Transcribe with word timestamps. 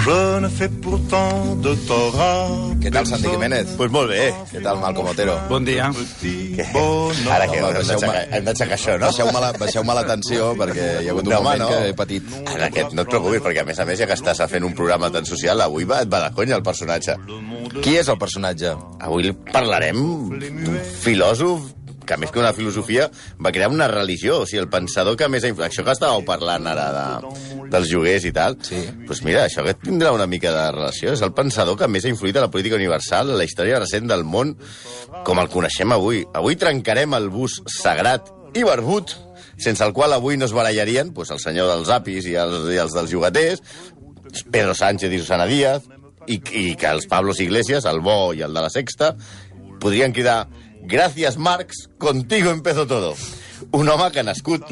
Je 0.00 0.40
ne 0.40 0.48
fais 0.48 0.68
pourtant 0.68 1.54
de 1.56 1.74
tort 1.86 2.16
à 2.20 2.48
Què 2.80 2.90
tal, 2.90 3.06
Santi 3.06 3.28
Jiménez? 3.28 3.74
Pues 3.76 3.90
molt 3.92 4.08
bé. 4.08 4.30
Què 4.48 4.62
tal, 4.64 4.78
Malcom 4.80 5.10
Otero? 5.10 5.34
Bon 5.50 5.64
dia. 5.66 5.90
petit 5.92 6.56
Ara 7.28 7.46
que 7.50 7.58
hem 7.58 7.66
d'aixecar 7.76 8.22
hem 8.30 8.46
d'aixecar 8.46 8.78
això, 8.78 8.94
no? 8.96 9.10
Baixeu-me 9.10 9.42
la, 9.44 9.50
baixeu 9.60 9.84
l'atenció 9.98 10.50
perquè 10.56 10.86
hi 11.02 11.10
ha 11.10 11.12
hagut 11.12 11.28
un 11.28 11.34
No, 11.34 11.42
moment 11.42 11.60
no. 11.64 11.68
que 11.68 11.80
he 11.90 11.94
patit. 11.98 12.30
Ara, 12.46 12.70
aquest, 12.70 12.94
no 12.96 13.04
et 13.04 13.12
preocupis, 13.12 13.42
perquè 13.44 13.60
a 13.60 13.66
més 13.68 13.78
a 13.82 13.84
més, 13.88 13.98
ja 14.00 14.08
que 14.08 14.16
estàs 14.16 14.40
fent 14.50 14.64
un 14.64 14.72
programa 14.78 15.10
tan 15.12 15.28
social, 15.28 15.60
avui 15.60 15.84
va, 15.84 16.00
et 16.06 16.08
va 16.12 16.22
de 16.28 16.32
conya 16.38 16.56
el 16.56 16.64
personatge. 16.64 17.18
Qui 17.82 17.98
és 18.00 18.08
el 18.08 18.18
personatge? 18.18 18.72
Avui 19.00 19.32
parlarem 19.52 20.00
d'un 20.40 20.80
filòsof 21.04 21.68
que 22.10 22.18
més 22.18 22.32
que 22.34 22.42
una 22.42 22.50
filosofia 22.56 23.06
va 23.38 23.52
crear 23.54 23.70
una 23.70 23.86
religió, 23.90 24.40
o 24.42 24.48
sigui, 24.50 24.60
el 24.64 24.68
pensador 24.72 25.14
que 25.16 25.28
més... 25.30 25.46
Això 25.46 25.84
que 25.86 25.94
estàveu 25.94 26.24
parlant 26.26 26.66
ara 26.66 26.88
de, 26.96 27.30
dels 27.70 27.88
lloguers 27.92 28.26
i 28.26 28.32
tal, 28.34 28.58
Sí. 28.66 28.82
doncs 29.06 29.22
mira, 29.26 29.46
això 29.46 29.62
que 29.66 29.76
tindrà 29.78 30.10
una 30.16 30.26
mica 30.30 30.50
de 30.52 30.66
relació. 30.74 31.14
És 31.14 31.22
el 31.22 31.32
pensador 31.36 31.78
que 31.78 31.88
més 31.88 32.04
ha 32.04 32.10
influït 32.12 32.36
a 32.36 32.44
la 32.44 32.50
política 32.50 32.76
universal, 32.80 33.30
a 33.30 33.38
la 33.38 33.46
història 33.46 33.78
recent 33.80 34.10
del 34.10 34.26
món, 34.26 34.56
com 35.26 35.38
el 35.40 35.48
coneixem 35.52 35.94
avui. 35.94 36.24
Avui 36.34 36.58
trencarem 36.58 37.14
el 37.16 37.30
bus 37.30 37.60
sagrat 37.70 38.28
i 38.58 38.66
barbut, 38.66 39.14
sense 39.60 39.84
el 39.84 39.92
qual 39.94 40.12
avui 40.16 40.38
no 40.40 40.46
es 40.48 40.54
barallarien 40.56 41.12
doncs, 41.14 41.30
el 41.36 41.38
senyor 41.42 41.68
dels 41.70 41.90
apis 41.94 42.26
i 42.26 42.34
els, 42.40 42.64
i 42.74 42.78
els 42.82 42.94
dels 42.96 43.12
llogaters, 43.12 43.60
Pedro 44.50 44.74
Sánchez 44.74 45.12
i 45.12 45.18
Susana 45.20 45.46
Díaz, 45.46 45.86
i, 46.26 46.36
i 46.56 46.64
que 46.78 46.88
els 46.90 47.06
Pablos 47.10 47.40
Iglesias, 47.42 47.86
el 47.90 48.00
bo 48.04 48.32
i 48.34 48.42
el 48.46 48.54
de 48.54 48.62
la 48.64 48.70
Sexta, 48.72 49.14
podrien 49.80 50.12
cridar 50.16 50.44
Gràcies, 50.82 51.36
Marx, 51.36 51.88
contigo 51.98 52.50
empezó 52.50 52.86
todo. 52.86 53.14
Un 53.72 53.88
home 53.88 54.10
que 54.10 54.20
ha 54.20 54.26
nascut 54.26 54.64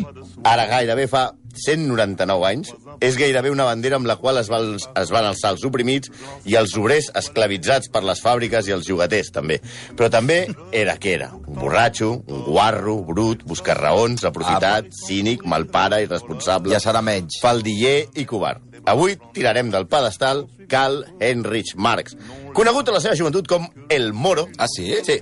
ara 0.48 0.64
gairebé 0.66 1.06
fa 1.10 1.28
199 1.58 2.46
anys, 2.46 2.70
és 3.04 3.16
gairebé 3.18 3.50
una 3.50 3.66
bandera 3.66 3.98
amb 3.98 4.06
la 4.08 4.16
qual 4.20 4.38
es, 4.40 4.48
van, 4.50 4.76
es 4.78 5.12
van 5.12 5.26
alçar 5.28 5.52
els 5.54 5.64
oprimits 5.66 6.10
i 6.48 6.56
els 6.58 6.74
obrers 6.78 7.10
esclavitzats 7.18 7.90
per 7.92 8.04
les 8.06 8.22
fàbriques 8.22 8.68
i 8.68 8.74
els 8.74 8.88
llogaters, 8.88 9.32
també. 9.34 9.58
Però 9.98 10.10
també 10.12 10.40
era 10.72 10.96
que 11.02 11.14
era. 11.16 11.32
Un 11.34 11.58
borratxo, 11.58 12.12
un 12.26 12.44
guarro, 12.46 12.98
brut, 13.08 13.44
buscar 13.48 13.78
raons, 13.80 14.24
aprofitat, 14.28 14.92
cínic, 15.04 15.44
malpare, 15.44 16.02
irresponsable... 16.06 16.72
Ja 16.74 16.82
serà 16.82 17.02
menys. 17.04 17.40
Faldiller 17.42 17.98
i 18.18 18.26
covard. 18.28 18.64
Avui 18.88 19.18
tirarem 19.34 19.72
del 19.74 19.88
pedestal 19.90 20.46
Carl 20.68 21.02
Heinrich 21.20 21.74
Marx, 21.76 22.14
conegut 22.54 22.88
a 22.88 22.94
la 22.94 23.00
seva 23.02 23.16
joventut 23.18 23.48
com 23.50 23.66
El 23.88 24.12
Moro. 24.12 24.46
Ah, 24.58 24.68
sí? 24.70 24.90
Sí. 25.04 25.18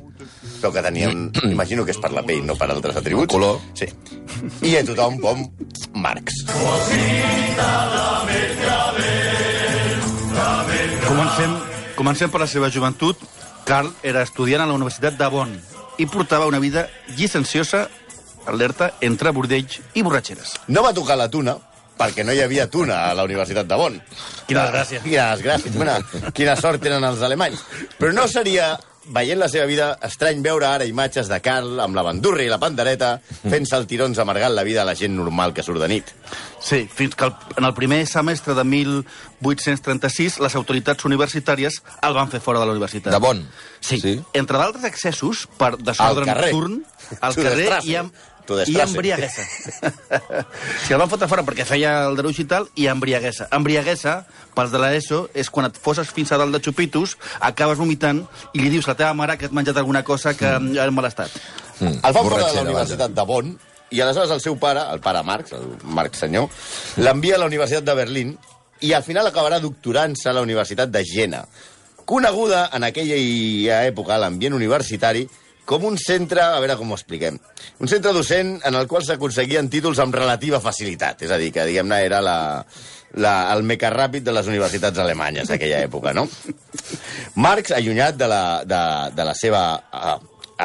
Però 0.61 0.73
que 0.73 0.83
tenia 0.85 1.11
un... 1.13 1.29
Imagino 1.51 1.85
que 1.85 1.93
és 1.95 2.01
per 2.03 2.13
la 2.15 2.25
pell, 2.27 2.45
no 2.47 2.57
per 2.59 2.71
altres 2.73 2.97
atributs. 3.01 3.33
Color. 3.33 3.61
Sí. 3.77 3.89
I 4.67 4.77
a 4.81 4.85
tothom 4.87 5.19
com 5.23 5.45
Marx. 5.95 6.43
Comencem, 11.07 11.55
comencem 11.97 12.33
per 12.33 12.43
la 12.43 12.51
seva 12.51 12.71
joventut. 12.73 13.21
Carl 13.67 13.91
era 14.07 14.23
estudiant 14.23 14.63
a 14.63 14.67
la 14.69 14.77
Universitat 14.79 15.17
de 15.19 15.29
Bonn 15.33 15.55
i 15.99 16.07
portava 16.07 16.47
una 16.47 16.61
vida 16.63 16.87
llicenciosa, 17.17 17.87
alerta, 18.47 18.93
entre 19.01 19.33
bordells 19.35 19.81
i 19.95 20.05
borratxeres. 20.07 20.53
No 20.69 20.85
va 20.85 20.93
tocar 20.95 21.17
la 21.19 21.27
tuna, 21.33 21.57
perquè 21.99 22.25
no 22.25 22.35
hi 22.37 22.43
havia 22.45 22.69
tuna 22.71 23.07
a 23.09 23.15
la 23.17 23.25
Universitat 23.27 23.67
de 23.67 23.79
Bonn. 23.81 23.97
Quina 24.47 24.67
desgràcia. 24.69 25.01
Quina 25.03 25.31
desgràcia. 25.35 25.73
Bueno, 25.75 25.97
quina 26.37 26.57
sort 26.61 26.83
tenen 26.85 27.05
els 27.09 27.25
alemanys. 27.27 27.65
Però 27.99 28.13
no 28.15 28.29
seria, 28.31 28.75
veient 29.15 29.39
la 29.39 29.49
seva 29.49 29.67
vida, 29.69 29.99
estrany 30.07 30.41
veure 30.43 30.67
ara 30.67 30.85
imatges 30.89 31.29
de 31.31 31.39
Carl 31.45 31.81
amb 31.81 31.95
la 31.95 32.03
bandurra 32.07 32.43
i 32.43 32.49
la 32.51 32.59
pandereta 32.59 33.17
fent 33.43 33.67
saltirons 33.69 34.19
amargant 34.19 34.55
la 34.55 34.65
vida 34.67 34.83
a 34.83 34.89
la 34.89 34.95
gent 34.99 35.15
normal 35.17 35.55
que 35.55 35.63
surt 35.63 35.81
de 35.83 35.89
nit. 35.89 36.11
Sí, 36.63 36.89
fins 36.93 37.15
que 37.15 37.29
el, 37.29 37.35
en 37.57 37.65
el 37.69 37.75
primer 37.75 38.03
semestre 38.11 38.55
de 38.59 38.65
1836 38.65 40.39
les 40.43 40.57
autoritats 40.59 41.05
universitàries 41.09 41.81
el 42.03 42.17
van 42.17 42.31
fer 42.33 42.41
fora 42.43 42.61
de 42.63 42.67
la 42.69 42.75
universitat. 42.77 43.13
De 43.15 43.21
Bonn? 43.23 43.45
Sí. 43.81 44.01
Sí. 44.03 44.17
Entre 44.35 44.59
d'altres 44.59 44.85
excessos 44.89 45.47
per 45.59 45.77
desordre 45.79 46.25
Al 46.27 46.33
carrer. 46.33 46.53
nocturn, 46.53 46.81
al 47.21 47.35
carrer 47.39 47.71
i, 47.85 47.97
amb, 48.01 48.13
Tu 48.47 48.59
i 48.71 48.79
embriaguesa. 48.81 49.45
si 50.85 50.95
el 50.95 51.01
van 51.01 51.11
fotre 51.11 51.29
fora 51.31 51.45
perquè 51.47 51.67
feia 51.67 51.93
el 52.07 52.19
deruix 52.19 52.39
i 52.43 52.47
tal, 52.49 52.69
i 52.79 52.87
embriaguesa. 52.91 53.49
Embriaguesa, 53.57 54.17
pels 54.55 54.73
de 54.75 54.81
l'ESO, 54.83 55.23
és 55.35 55.51
quan 55.51 55.69
et 55.69 55.79
foses 55.83 56.11
fins 56.15 56.33
a 56.33 56.41
dalt 56.41 56.55
de 56.55 56.63
xupitos, 56.63 57.17
acabes 57.41 57.81
vomitant 57.83 58.23
i 58.55 58.63
li 58.63 58.73
dius 58.73 58.87
a 58.87 58.95
la 58.95 58.99
teva 59.03 59.15
mare 59.19 59.37
que 59.39 59.49
has 59.49 59.55
menjat 59.57 59.81
alguna 59.83 60.05
cosa 60.07 60.37
que 60.39 60.47
mm. 60.47 60.79
ha 60.79 60.91
mal 60.95 61.11
estat. 61.11 61.35
Mm, 61.81 62.03
El 62.03 62.15
fan 62.15 62.29
fora 62.31 62.45
de 62.47 62.55
la 62.55 62.67
Universitat 62.69 63.17
de 63.17 63.27
Bonn 63.27 63.57
i 63.91 64.03
aleshores 64.03 64.33
el 64.35 64.43
seu 64.43 64.59
pare, 64.59 64.83
el 64.93 65.01
pare 65.03 65.23
Marx, 65.27 65.55
el 65.55 65.73
Marx 65.85 66.25
senyor, 66.25 66.51
l'envia 67.03 67.37
a 67.37 67.43
la 67.43 67.51
Universitat 67.51 67.87
de 67.87 67.95
Berlín 67.95 68.37
i 68.87 68.93
al 68.93 69.05
final 69.07 69.29
acabarà 69.29 69.61
doctorant-se 69.63 70.29
a 70.31 70.35
la 70.37 70.43
Universitat 70.45 70.91
de 70.93 71.03
Jena, 71.07 71.45
coneguda 72.07 72.69
en 72.77 72.87
aquella 72.87 73.83
època, 73.87 74.19
l'ambient 74.21 74.55
universitari, 74.55 75.27
com 75.67 75.85
un 75.85 75.99
centre, 75.99 76.41
a 76.41 76.61
veure 76.63 76.77
com 76.79 76.93
ho 76.93 76.97
expliquem, 76.97 77.39
un 77.83 77.91
centre 77.91 78.15
docent 78.15 78.55
en 78.65 78.79
el 78.79 78.87
qual 78.89 79.05
s'aconseguien 79.05 79.69
títols 79.73 80.01
amb 80.03 80.15
relativa 80.15 80.63
facilitat, 80.63 81.27
és 81.27 81.35
a 81.35 81.41
dir, 81.43 81.51
que 81.53 81.67
diguem-ne 81.67 81.99
era 82.07 82.23
la, 82.25 82.39
la, 83.19 83.35
el 83.53 83.67
meca 83.67 83.91
ràpid 83.93 84.25
de 84.27 84.35
les 84.37 84.49
universitats 84.51 85.03
alemanyes 85.03 85.51
d'aquella 85.51 85.83
època, 85.89 86.15
no? 86.17 86.29
Marx, 87.45 87.75
allunyat 87.75 88.17
de 88.17 88.31
la, 88.31 88.43
de, 88.65 88.83
de 89.19 89.27
la 89.27 89.35
seva 89.37 89.67
uh, 89.77 90.17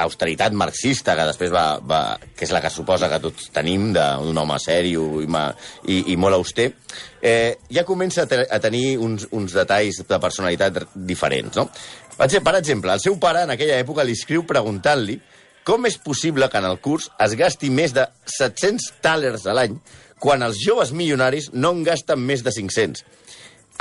austeritat 0.05 0.53
marxista, 0.55 1.17
que 1.17 1.27
després 1.27 1.51
va, 1.51 1.65
va, 1.83 2.01
que 2.37 2.45
és 2.45 2.53
la 2.53 2.61
que 2.63 2.71
suposa 2.71 3.09
que 3.11 3.19
tots 3.23 3.49
tenim, 3.55 3.89
d'un 3.95 4.37
home 4.37 4.59
sèrio 4.61 5.07
i, 5.23 5.27
ma, 5.27 5.49
i, 5.89 6.03
i 6.13 6.19
molt 6.19 6.37
auster, 6.37 6.69
eh, 7.21 7.57
ja 7.69 7.85
comença 7.87 8.25
a, 8.25 8.29
te 8.29 8.43
a 8.43 8.59
tenir 8.59 8.97
uns, 8.99 9.27
uns 9.31 9.53
detalls 9.55 10.01
de 10.07 10.19
personalitat 10.19 10.81
diferents, 10.95 11.55
no? 11.57 11.69
Per 12.17 12.55
exemple, 12.57 12.93
el 12.93 13.01
seu 13.01 13.17
pare 13.21 13.45
en 13.45 13.53
aquella 13.53 13.79
època 13.81 14.05
li 14.05 14.17
escriu 14.17 14.43
preguntant-li 14.47 15.19
com 15.65 15.85
és 15.85 15.97
possible 16.01 16.49
que 16.49 16.57
en 16.57 16.67
el 16.67 16.79
curs 16.81 17.09
es 17.21 17.35
gasti 17.37 17.69
més 17.69 17.93
de 17.93 18.07
700 18.25 18.87
tàlers 19.05 19.45
a 19.45 19.53
l'any 19.57 19.77
quan 20.21 20.43
els 20.45 20.59
joves 20.61 20.91
milionaris 20.93 21.49
no 21.53 21.71
en 21.73 21.83
gasten 21.85 22.21
més 22.21 22.43
de 22.45 22.53
500. 22.53 23.03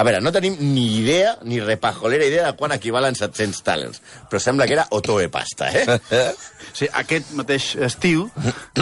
A 0.00 0.04
veure, 0.06 0.22
no 0.24 0.32
tenim 0.32 0.54
ni 0.72 0.86
idea, 0.96 1.34
ni 1.44 1.58
repajolera 1.60 2.24
idea 2.24 2.46
de 2.46 2.56
quan 2.56 2.72
equivalen 2.72 3.18
700 3.18 3.58
tàlers, 3.66 4.00
però 4.30 4.40
sembla 4.40 4.64
que 4.64 4.72
era 4.78 4.86
Otoe 4.96 5.28
Pasta, 5.28 5.68
eh? 5.76 5.98
Sí, 6.70 6.86
aquest 6.94 7.32
mateix 7.34 7.72
estiu, 7.82 8.28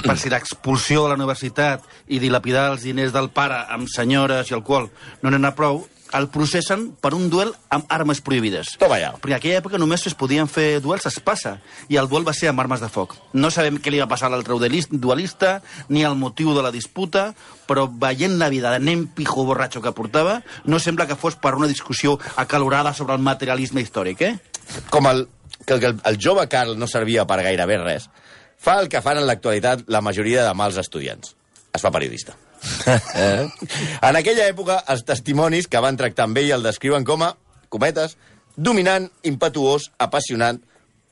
per 0.04 0.14
si 0.20 0.30
l'expulsió 0.30 1.06
de 1.06 1.10
la 1.10 1.16
universitat 1.16 1.86
i 2.12 2.20
dilapidar 2.22 2.66
els 2.74 2.84
diners 2.84 3.14
del 3.14 3.30
pare 3.34 3.62
amb 3.74 3.88
senyores 3.90 4.50
i 4.50 4.54
alcohol 4.54 4.90
no 5.24 5.32
ha 5.32 5.54
prou, 5.56 5.80
el 6.16 6.28
processen 6.32 6.92
per 7.00 7.10
un 7.14 7.28
duel 7.30 7.50
amb 7.74 7.84
armes 7.92 8.20
prohibides. 8.24 8.76
Toma 8.80 8.96
ja. 9.00 9.10
Perquè 9.20 9.34
en 9.34 9.38
aquella 9.38 9.58
època 9.60 9.78
només 9.80 10.06
es 10.08 10.14
podien 10.16 10.48
fer 10.48 10.80
duels 10.80 11.04
a 11.04 11.12
espasa, 11.12 11.58
i 11.88 11.98
el 12.00 12.08
duel 12.08 12.26
va 12.26 12.32
ser 12.32 12.48
amb 12.48 12.60
armes 12.62 12.80
de 12.80 12.88
foc. 12.88 13.16
No 13.32 13.50
sabem 13.50 13.76
què 13.82 13.92
li 13.92 14.00
va 14.00 14.08
passar 14.08 14.30
a 14.30 14.32
l'altre 14.32 14.54
duelis- 14.56 14.88
duelista, 14.90 15.62
ni 15.88 16.04
el 16.04 16.16
motiu 16.16 16.54
de 16.56 16.62
la 16.64 16.70
disputa, 16.72 17.34
però 17.68 17.88
veient 17.90 18.38
la 18.40 18.48
vida 18.48 18.70
de 18.72 18.80
nen 18.80 19.06
pijo 19.08 19.44
borratxo 19.44 19.82
que 19.84 19.92
portava, 19.92 20.42
no 20.64 20.78
sembla 20.78 21.06
que 21.06 21.16
fos 21.16 21.36
per 21.36 21.54
una 21.54 21.68
discussió 21.68 22.18
acalorada 22.36 22.94
sobre 22.94 23.14
el 23.14 23.20
materialisme 23.20 23.80
històric, 23.84 24.22
eh? 24.22 24.38
Com 24.90 25.06
el, 25.06 25.26
que 25.66 25.74
el, 25.74 26.00
el 26.04 26.18
jove 26.20 26.48
Carl 26.48 26.78
no 26.78 26.86
servia 26.88 27.26
per 27.28 27.42
gairebé 27.44 27.76
res, 27.84 28.08
fa 28.58 28.80
el 28.80 28.88
que 28.88 29.02
fan 29.04 29.20
en 29.20 29.26
l'actualitat 29.28 29.84
la 29.86 30.00
majoria 30.00 30.44
de 30.48 30.54
mals 30.56 30.76
estudiants. 30.80 31.34
Es 31.72 31.82
fa 31.84 31.90
periodista. 31.92 32.32
en 34.08 34.18
aquella 34.18 34.48
època, 34.48 34.80
els 34.90 35.04
testimonis 35.06 35.68
que 35.70 35.82
van 35.82 35.98
tractar 35.98 36.28
amb 36.28 36.40
ell 36.40 36.54
el 36.58 36.66
descriuen 36.66 37.06
com 37.06 37.22
a, 37.26 37.32
cometes, 37.68 38.16
dominant, 38.56 39.06
impetuós, 39.28 39.90
apassionat, 39.98 40.60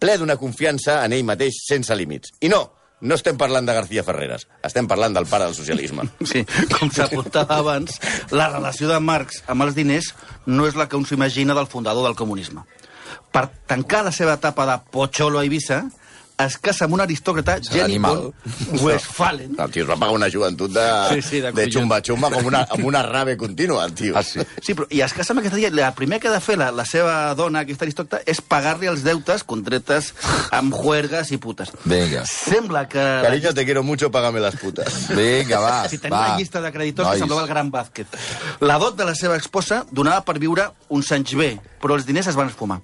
ple 0.02 0.16
d'una 0.18 0.36
confiança 0.40 1.00
en 1.04 1.14
ell 1.16 1.26
mateix 1.26 1.62
sense 1.68 1.94
límits. 1.96 2.34
I 2.44 2.50
no, 2.52 2.64
no 3.00 3.16
estem 3.16 3.36
parlant 3.36 3.66
de 3.68 3.74
García 3.76 4.04
Ferreras, 4.04 4.46
estem 4.64 4.88
parlant 4.88 5.14
del 5.16 5.28
pare 5.30 5.48
del 5.48 5.56
socialisme. 5.56 6.08
Sí, 6.30 6.42
com 6.72 6.90
s'apuntava 6.92 7.60
abans, 7.60 8.00
la 8.32 8.48
relació 8.52 8.88
de 8.90 8.98
Marx 9.00 9.42
amb 9.52 9.66
els 9.66 9.76
diners 9.76 10.12
no 10.46 10.66
és 10.66 10.76
la 10.78 10.88
que 10.88 10.98
un 10.98 11.06
s'imagina 11.06 11.54
del 11.54 11.70
fundador 11.70 12.08
del 12.08 12.18
comunisme. 12.18 12.64
Per 13.32 13.46
tancar 13.68 14.02
la 14.06 14.14
seva 14.16 14.36
etapa 14.40 14.66
de 14.66 14.78
pocholo 14.92 15.38
a 15.38 15.44
Eivissa, 15.44 15.84
es 16.38 16.58
casa 16.60 16.84
amb 16.84 16.94
un 16.94 17.00
aristòcrata, 17.00 17.58
Jenny 17.64 17.96
von 17.98 18.32
Westphalen. 18.82 19.54
El 19.58 19.70
tio 19.72 19.84
es 19.84 19.88
va 19.88 19.96
pagar 19.96 20.14
una 20.14 20.28
joventut 20.30 20.70
de, 20.74 20.84
Sí, 21.14 21.22
sí, 21.22 21.40
de 21.40 21.52
de 21.52 21.64
xumba-xumba 21.72 22.28
com 22.34 22.44
una, 22.50 22.60
amb 22.70 22.84
una 22.84 23.02
rave 23.02 23.36
contínua, 23.40 23.84
el 23.86 23.94
tio. 23.96 24.16
Ah, 24.18 24.22
sí? 24.22 24.40
Sí, 24.62 24.74
però, 24.74 24.86
i 24.92 25.00
es 25.00 25.14
casa 25.16 25.32
amb 25.32 25.40
aquesta 25.40 25.56
tia. 25.56 25.70
La 25.72 25.94
primer 25.96 26.18
que 26.20 26.28
ha 26.28 26.34
de 26.34 26.40
fer 26.44 26.58
la, 26.60 26.70
la 26.76 26.84
seva 26.84 27.34
dona, 27.38 27.62
aquesta 27.64 27.86
aristòcrata, 27.86 28.20
és 28.28 28.40
pagar-li 28.44 28.90
els 28.90 29.04
deutes 29.06 29.44
contretes 29.48 30.12
amb 30.52 30.74
juergues 30.76 31.30
i 31.32 31.38
putes. 31.40 31.72
Vinga. 31.84 32.26
Sembla 32.28 32.84
que... 32.88 33.00
Cariño, 33.24 33.54
te 33.54 33.64
quiero 33.64 33.82
mucho, 33.82 34.10
págame 34.10 34.40
las 34.40 34.56
putas. 34.56 35.08
Vinga, 35.16 35.60
va, 35.60 35.88
Si 35.88 35.98
tenia 35.98 36.18
va. 36.18 36.26
una 36.34 36.38
llista 36.38 36.60
de 36.60 36.72
creditors 36.72 37.08
Nois. 37.08 37.16
que 37.16 37.24
semblava 37.24 37.42
el 37.42 37.48
gran 37.48 37.70
Vázquez. 37.70 38.06
La 38.60 38.76
dot 38.78 38.96
de 38.96 39.04
la 39.08 39.14
seva 39.14 39.36
esposa 39.36 39.86
donava 39.90 40.20
per 40.24 40.38
viure 40.38 40.68
uns 40.88 41.10
anys 41.12 41.32
bé, 41.34 41.54
però 41.80 41.96
els 41.96 42.04
diners 42.06 42.26
es 42.28 42.36
van 42.36 42.48
esfumar. 42.52 42.80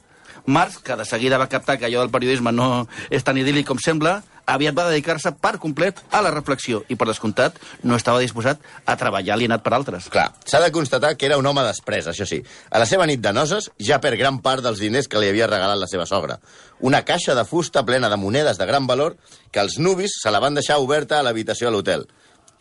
Marx, 0.47 0.79
que 0.79 0.97
de 0.97 1.05
seguida 1.05 1.39
va 1.39 1.49
captar 1.49 1.79
que 1.79 1.87
allò 1.87 2.03
del 2.03 2.11
periodisme 2.11 2.53
no 2.53 2.87
és 3.11 3.25
tan 3.25 3.39
idíl·lic 3.39 3.69
com 3.69 3.79
sembla, 3.79 4.21
aviat 4.47 4.75
va 4.75 4.89
dedicar-se 4.89 5.33
per 5.39 5.57
complet 5.63 6.01
a 6.11 6.23
la 6.25 6.33
reflexió 6.35 6.83
i, 6.89 6.97
per 6.99 7.07
descomptat, 7.09 7.59
no 7.87 7.97
estava 7.97 8.23
disposat 8.23 8.61
a 8.87 8.97
treballar 8.99 9.37
alienat 9.37 9.63
per 9.63 9.75
altres. 9.77 10.09
Clar, 10.13 10.31
s'ha 10.47 10.61
de 10.63 10.73
constatar 10.75 11.15
que 11.17 11.29
era 11.29 11.39
un 11.39 11.47
home 11.47 11.63
després, 11.67 12.09
això 12.11 12.27
sí. 12.29 12.43
A 12.71 12.81
la 12.83 12.89
seva 12.91 13.07
nit 13.07 13.23
de 13.23 13.33
noces 13.33 13.71
ja 13.79 14.01
perd 14.03 14.19
gran 14.19 14.41
part 14.43 14.65
dels 14.65 14.83
diners 14.83 15.09
que 15.09 15.23
li 15.23 15.31
havia 15.31 15.51
regalat 15.51 15.79
la 15.79 15.91
seva 15.91 16.07
sogra. 16.11 16.41
Una 16.81 17.05
caixa 17.07 17.37
de 17.39 17.47
fusta 17.47 17.85
plena 17.87 18.11
de 18.11 18.19
monedes 18.19 18.59
de 18.59 18.67
gran 18.67 18.87
valor 18.91 19.17
que 19.53 19.63
els 19.63 19.79
nubis 19.79 20.19
se 20.23 20.35
la 20.35 20.43
van 20.43 20.59
deixar 20.59 20.81
oberta 20.83 21.21
a 21.21 21.23
l'habitació 21.23 21.71
de 21.71 21.77
l'hotel. 21.77 22.07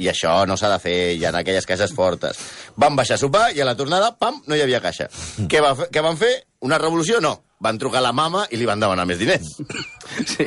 I 0.02 0.08
això 0.10 0.46
no 0.50 0.56
s'ha 0.58 0.70
de 0.72 0.80
fer 0.82 0.96
ja 1.22 1.30
en 1.30 1.42
aquelles 1.42 1.66
caixes 1.70 1.94
fortes. 1.94 2.38
Van 2.78 2.96
baixar 2.98 3.18
a 3.18 3.22
sopar 3.22 3.52
i 3.54 3.62
a 3.62 3.68
la 3.68 3.76
tornada, 3.78 4.16
pam, 4.18 4.40
no 4.48 4.56
hi 4.58 4.64
havia 4.64 4.82
caixa. 4.82 5.10
Què, 5.50 5.62
va 5.62 5.76
què 5.92 6.02
van 6.02 6.18
fer? 6.18 6.34
Una 6.62 6.78
revolució? 6.78 7.20
No. 7.22 7.40
Van 7.62 7.78
trucar 7.78 8.00
a 8.00 8.06
la 8.06 8.12
mama 8.14 8.44
i 8.54 8.58
li 8.58 8.66
van 8.70 8.82
demanar 8.82 9.08
més 9.10 9.20
diners. 9.22 9.56
Sí. 10.28 10.46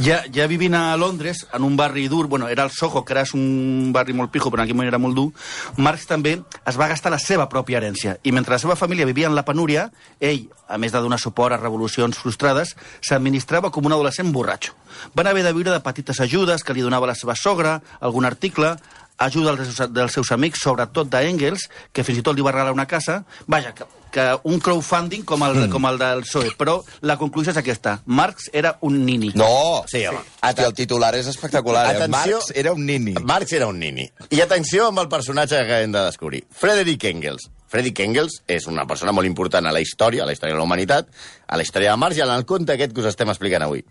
Ja, 0.00 0.20
ja 0.32 0.44
vivint 0.46 0.76
a 0.78 0.94
Londres, 0.96 1.40
en 1.56 1.64
un 1.66 1.74
barri 1.76 2.04
dur, 2.08 2.28
bueno, 2.30 2.46
era 2.48 2.62
el 2.62 2.70
Soho, 2.70 3.02
que 3.04 3.12
era 3.12 3.24
un 3.34 3.90
barri 3.92 4.14
molt 4.14 4.30
pijo, 4.30 4.52
però 4.52 4.62
en 4.62 4.68
aquell 4.68 4.76
moment 4.78 4.88
era 4.92 5.00
molt 5.02 5.16
dur, 5.18 5.26
Marx 5.76 6.06
també 6.06 6.36
es 6.38 6.78
va 6.78 6.86
gastar 6.88 7.10
la 7.10 7.18
seva 7.18 7.48
pròpia 7.50 7.80
herència. 7.80 8.14
I 8.22 8.30
mentre 8.32 8.54
la 8.54 8.60
seva 8.62 8.76
família 8.78 9.08
vivia 9.08 9.26
en 9.26 9.34
la 9.34 9.44
penúria, 9.44 9.88
ell, 10.20 10.46
a 10.68 10.78
més 10.78 10.94
de 10.94 11.02
donar 11.02 11.18
suport 11.18 11.56
a 11.56 11.60
revolucions 11.60 12.16
frustrades, 12.22 12.76
s'administrava 13.02 13.72
com 13.74 13.90
un 13.90 13.96
adolescent 13.96 14.30
borratxo. 14.32 14.78
Van 15.18 15.26
haver 15.26 15.42
de 15.44 15.52
viure 15.56 15.74
de 15.74 15.82
petites 15.84 16.22
ajudes 16.22 16.62
que 16.62 16.76
li 16.76 16.86
donava 16.86 17.10
la 17.10 17.18
seva 17.18 17.34
sogra, 17.34 17.80
algun 18.00 18.30
article, 18.30 18.76
ajuda 19.18 19.58
dels 19.58 19.82
dels 19.90 20.16
seus 20.16 20.30
amics, 20.32 20.62
sobretot 20.62 21.10
d'Engels, 21.10 21.66
que 21.92 22.06
fins 22.06 22.22
i 22.22 22.22
tot 22.22 22.38
li 22.38 22.46
va 22.46 22.54
regalar 22.54 22.78
una 22.78 22.88
casa. 22.88 23.24
Vaja, 23.50 23.74
que, 23.74 23.88
que 24.12 24.26
un 24.50 24.60
crowdfunding 24.60 25.22
com 25.24 25.44
el, 25.46 25.56
mm. 25.66 25.70
com 25.72 25.86
el 25.90 25.98
del 26.00 26.24
PSOE. 26.26 26.50
Però 26.58 26.78
la 27.06 27.16
conclusió 27.20 27.54
és 27.54 27.60
aquesta. 27.60 27.98
Marx 28.06 28.50
era 28.52 28.76
un 28.86 28.98
nini. 29.06 29.32
No! 29.38 29.84
Sí, 29.90 30.04
home. 30.06 30.20
Hòstia, 30.40 30.66
el 30.66 30.74
titular 30.74 31.14
és 31.18 31.30
espectacular. 31.30 31.86
eh? 31.86 31.96
Atenció. 31.96 32.40
Marx 32.40 32.52
era 32.54 32.72
un 32.76 32.84
nini. 32.86 33.14
Marx 33.22 33.52
era 33.56 33.70
un 33.70 33.78
nini. 33.80 34.08
I 34.30 34.42
atenció 34.44 34.88
amb 34.90 35.02
el 35.04 35.08
personatge 35.08 35.56
que 35.56 35.64
acabem 35.64 35.92
de 35.92 36.04
descobrir. 36.10 36.44
Frederick 36.50 37.04
Engels. 37.10 37.48
Frederick 37.70 38.00
Engels 38.02 38.40
és 38.50 38.66
una 38.66 38.82
persona 38.90 39.12
molt 39.14 39.28
important 39.30 39.66
a 39.66 39.72
la 39.72 39.80
història, 39.80 40.24
a 40.24 40.26
la 40.26 40.32
història 40.34 40.56
de 40.56 40.58
la 40.58 40.66
humanitat, 40.66 41.06
a 41.46 41.56
la 41.56 41.62
història 41.62 41.92
de 41.92 42.00
Marx 42.02 42.18
i 42.18 42.24
en 42.26 42.32
el 42.34 42.44
conte 42.44 42.74
aquest 42.74 42.92
que 42.96 43.04
us 43.04 43.12
estem 43.12 43.30
explicant 43.30 43.62
avui. 43.62 43.84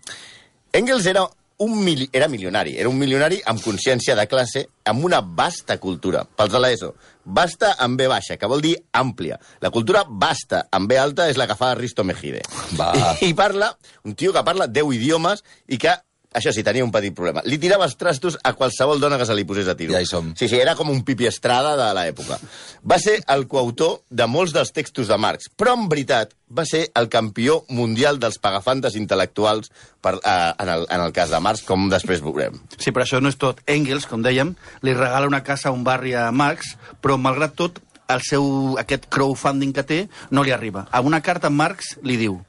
Engels 0.76 1.06
era 1.10 1.24
un 1.60 1.76
mili 1.84 2.08
era 2.12 2.26
milionari, 2.28 2.76
era 2.78 2.88
un 2.88 2.96
milionari 2.96 3.40
amb 3.44 3.60
consciència 3.60 4.14
de 4.16 4.24
classe, 4.26 4.64
amb 4.88 5.04
una 5.04 5.20
vasta 5.20 5.76
cultura. 5.80 6.22
Pels 6.24 6.52
de 6.54 6.60
l'ESO, 6.62 6.94
vasta 7.24 7.74
amb 7.84 8.00
B 8.00 8.06
baixa, 8.08 8.38
que 8.40 8.48
vol 8.48 8.64
dir 8.64 8.74
àmplia. 8.96 9.36
La 9.60 9.70
cultura 9.70 10.06
vasta 10.08 10.64
amb 10.72 10.88
B 10.88 10.96
alta 10.96 11.28
és 11.28 11.36
la 11.36 11.46
que 11.50 11.58
fa 11.60 11.74
Risto 11.76 12.04
Mejide. 12.04 12.40
Va. 12.80 12.92
I, 12.96 13.28
I 13.28 13.34
parla, 13.36 13.74
un 14.08 14.16
tio 14.16 14.32
que 14.32 14.44
parla 14.46 14.70
10 14.72 14.96
idiomes 14.96 15.44
i 15.68 15.76
que 15.76 15.92
això 16.32 16.52
sí, 16.54 16.62
tenia 16.62 16.84
un 16.86 16.92
petit 16.94 17.14
problema. 17.16 17.42
Li 17.44 17.58
tirava 17.58 17.86
els 17.88 17.96
trastos 17.98 18.36
a 18.46 18.52
qualsevol 18.54 19.00
dona 19.02 19.18
que 19.18 19.26
se 19.26 19.34
li 19.34 19.44
posés 19.48 19.68
a 19.68 19.74
tiro. 19.78 19.94
Ja 19.96 20.02
hi 20.02 20.06
som. 20.06 20.32
Sí, 20.38 20.46
sí, 20.48 20.60
era 20.60 20.76
com 20.78 20.90
un 20.92 21.02
Pipi 21.06 21.26
Estrada 21.26 21.72
de 21.78 21.88
l'època. 21.96 22.38
Va 22.86 23.00
ser 23.02 23.18
el 23.34 23.46
coautor 23.50 24.00
de 24.08 24.28
molts 24.30 24.54
dels 24.54 24.70
textos 24.76 25.10
de 25.10 25.18
Marx, 25.18 25.50
però 25.50 25.74
en 25.78 25.88
veritat 25.90 26.36
va 26.50 26.64
ser 26.66 26.84
el 26.98 27.08
campió 27.10 27.60
mundial 27.68 28.18
dels 28.22 28.38
pagafantes 28.42 28.94
intel·lectuals 28.98 29.70
per, 30.02 30.16
eh, 30.22 30.52
en, 30.54 30.70
el, 30.70 30.86
en 30.90 31.04
el 31.06 31.14
cas 31.14 31.34
de 31.34 31.42
Marx, 31.42 31.62
com 31.66 31.88
després 31.90 32.22
veurem. 32.22 32.58
Sí, 32.76 32.90
però 32.94 33.06
això 33.06 33.22
no 33.22 33.30
és 33.30 33.38
tot. 33.38 33.62
Engels, 33.70 34.06
com 34.10 34.22
dèiem, 34.22 34.54
li 34.86 34.94
regala 34.94 35.30
una 35.30 35.42
casa 35.46 35.70
a 35.70 35.74
un 35.74 35.82
barri 35.86 36.14
a 36.14 36.30
Marx, 36.30 36.76
però 37.02 37.18
malgrat 37.18 37.58
tot, 37.58 37.82
el 38.10 38.22
seu, 38.26 38.44
aquest 38.80 39.06
crowdfunding 39.12 39.74
que 39.74 39.86
té 39.86 39.98
no 40.34 40.42
li 40.42 40.54
arriba. 40.54 40.86
A 40.90 41.02
una 41.06 41.22
carta 41.22 41.50
Marx 41.50 41.94
li 42.02 42.18
diu 42.18 42.40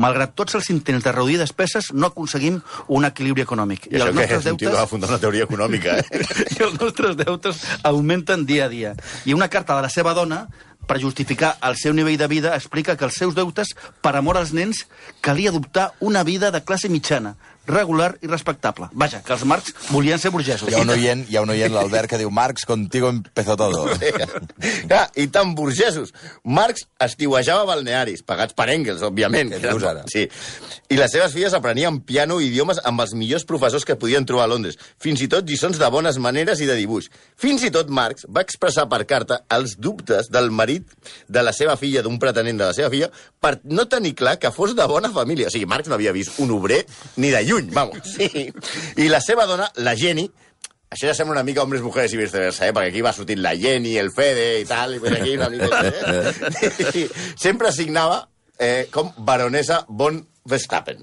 malgrat 0.00 0.34
tots 0.38 0.56
els 0.58 0.70
intents 0.72 1.04
de 1.04 1.12
reduir 1.14 1.38
despeses, 1.40 1.90
no 1.92 2.10
aconseguim 2.10 2.60
un 2.88 3.08
equilibri 3.08 3.44
econòmic. 3.44 3.90
I, 3.90 3.98
I 3.98 4.00
això 4.00 4.16
que 4.16 4.40
és 4.40 4.48
un 4.52 4.58
tio 4.60 4.72
que 4.72 4.80
va 4.80 4.88
fundar 4.90 5.12
una 5.12 5.20
teoria 5.22 5.46
econòmica, 5.48 6.00
eh? 6.00 6.24
i 6.56 6.64
els 6.66 6.80
nostres 6.80 7.18
deutes 7.20 7.62
augmenten 7.92 8.46
dia 8.48 8.66
a 8.66 8.72
dia. 8.72 8.96
I 9.28 9.36
una 9.36 9.50
carta 9.52 9.76
de 9.76 9.86
la 9.86 9.92
seva 9.92 10.16
dona 10.16 10.46
per 10.90 10.98
justificar 10.98 11.52
el 11.62 11.76
seu 11.78 11.94
nivell 11.94 12.16
de 12.18 12.26
vida, 12.26 12.56
explica 12.56 12.96
que 12.98 13.06
els 13.06 13.14
seus 13.14 13.36
deutes, 13.36 13.76
per 14.02 14.16
amor 14.18 14.40
als 14.40 14.50
nens, 14.56 14.88
calia 15.22 15.52
adoptar 15.52 15.92
una 16.00 16.24
vida 16.26 16.50
de 16.50 16.64
classe 16.66 16.90
mitjana, 16.90 17.36
regular 17.70 18.12
i 18.22 18.30
respectable. 18.30 18.90
Vaja, 18.92 19.22
que 19.24 19.32
els 19.34 19.44
Marx 19.48 19.74
volien 19.90 20.20
ser 20.20 20.32
burgesos. 20.34 20.68
Hi 20.70 20.78
ha 20.78 20.82
un 20.84 20.92
oient, 20.94 21.24
hi 21.30 21.38
ha 21.38 21.44
un 21.44 21.52
oient 21.54 21.72
l'Albert, 21.74 22.10
que 22.10 22.18
diu 22.20 22.30
Marx, 22.34 22.66
contigo 22.68 23.08
empezó 23.10 23.56
todo. 23.56 23.86
Clar, 24.90 25.06
I 25.14 25.26
tan 25.32 25.54
burgesos. 25.54 26.12
Marx 26.44 26.86
estiuejava 27.00 27.64
balnearis, 27.68 28.24
pagats 28.26 28.56
per 28.56 28.68
Engels, 28.74 29.04
òbviament. 29.06 29.54
Què 29.54 29.62
dius 29.64 29.86
ara? 29.86 30.04
Sí. 30.10 30.26
I 30.90 30.98
les 30.98 31.12
seves 31.12 31.34
filles 31.36 31.54
aprenien 31.56 32.00
piano 32.06 32.40
i 32.40 32.48
idiomes 32.50 32.80
amb 32.84 33.04
els 33.04 33.14
millors 33.14 33.46
professors 33.48 33.86
que 33.86 33.98
podien 34.00 34.26
trobar 34.26 34.48
a 34.48 34.52
Londres. 34.52 34.78
Fins 35.00 35.22
i 35.22 35.28
tot 35.30 35.46
lliçons 35.46 35.78
de 35.78 35.90
bones 35.92 36.18
maneres 36.22 36.60
i 36.60 36.68
de 36.68 36.76
dibuix. 36.78 37.10
Fins 37.40 37.62
i 37.66 37.70
tot 37.74 37.90
Marx 37.94 38.26
va 38.28 38.42
expressar 38.44 38.88
per 38.90 39.04
carta 39.08 39.42
els 39.54 39.76
dubtes 39.78 40.30
del 40.32 40.50
marit 40.50 40.88
de 41.28 41.44
la 41.44 41.52
seva 41.56 41.76
filla, 41.80 42.02
d'un 42.02 42.18
pretenent 42.22 42.58
de 42.58 42.70
la 42.70 42.76
seva 42.76 42.90
filla, 42.92 43.10
per 43.40 43.58
no 43.64 43.86
tenir 43.90 44.14
clar 44.18 44.38
que 44.40 44.52
fos 44.54 44.74
de 44.76 44.86
bona 44.90 45.12
família. 45.14 45.48
O 45.48 45.54
sigui, 45.54 45.68
Marx 45.70 45.88
no 45.88 45.96
havia 45.96 46.14
vist 46.16 46.40
un 46.42 46.50
obrer 46.56 46.82
ni 47.16 47.30
de 47.30 47.42
lluny, 47.46 47.59
vamos. 47.62 47.98
Sí. 48.16 48.50
I 48.96 49.08
la 49.08 49.20
seva 49.20 49.46
dona, 49.46 49.70
la 49.84 49.94
Jenny, 49.96 50.26
això 50.90 51.06
ja 51.08 51.14
sembla 51.14 51.38
una 51.38 51.44
mica 51.46 51.62
hombres, 51.62 51.82
mujeres 51.82 52.12
i 52.12 52.18
viceversa, 52.18 52.66
eh? 52.66 52.74
perquè 52.74 52.90
aquí 52.90 53.04
va 53.04 53.12
sortint 53.16 53.40
la 53.42 53.54
Jenny, 53.56 53.96
el 54.00 54.10
Fede 54.14 54.60
i 54.60 54.66
tal, 54.68 54.96
i 54.96 55.02
per 55.02 55.14
aquí 55.16 55.36
una 55.38 55.48
mica... 55.52 55.82
Eh? 55.86 57.06
Sempre 57.44 57.72
signava 57.72 58.24
eh, 58.58 58.88
com 58.92 59.12
baronesa 59.16 59.84
von 59.88 60.20
Verstappen. 60.44 61.00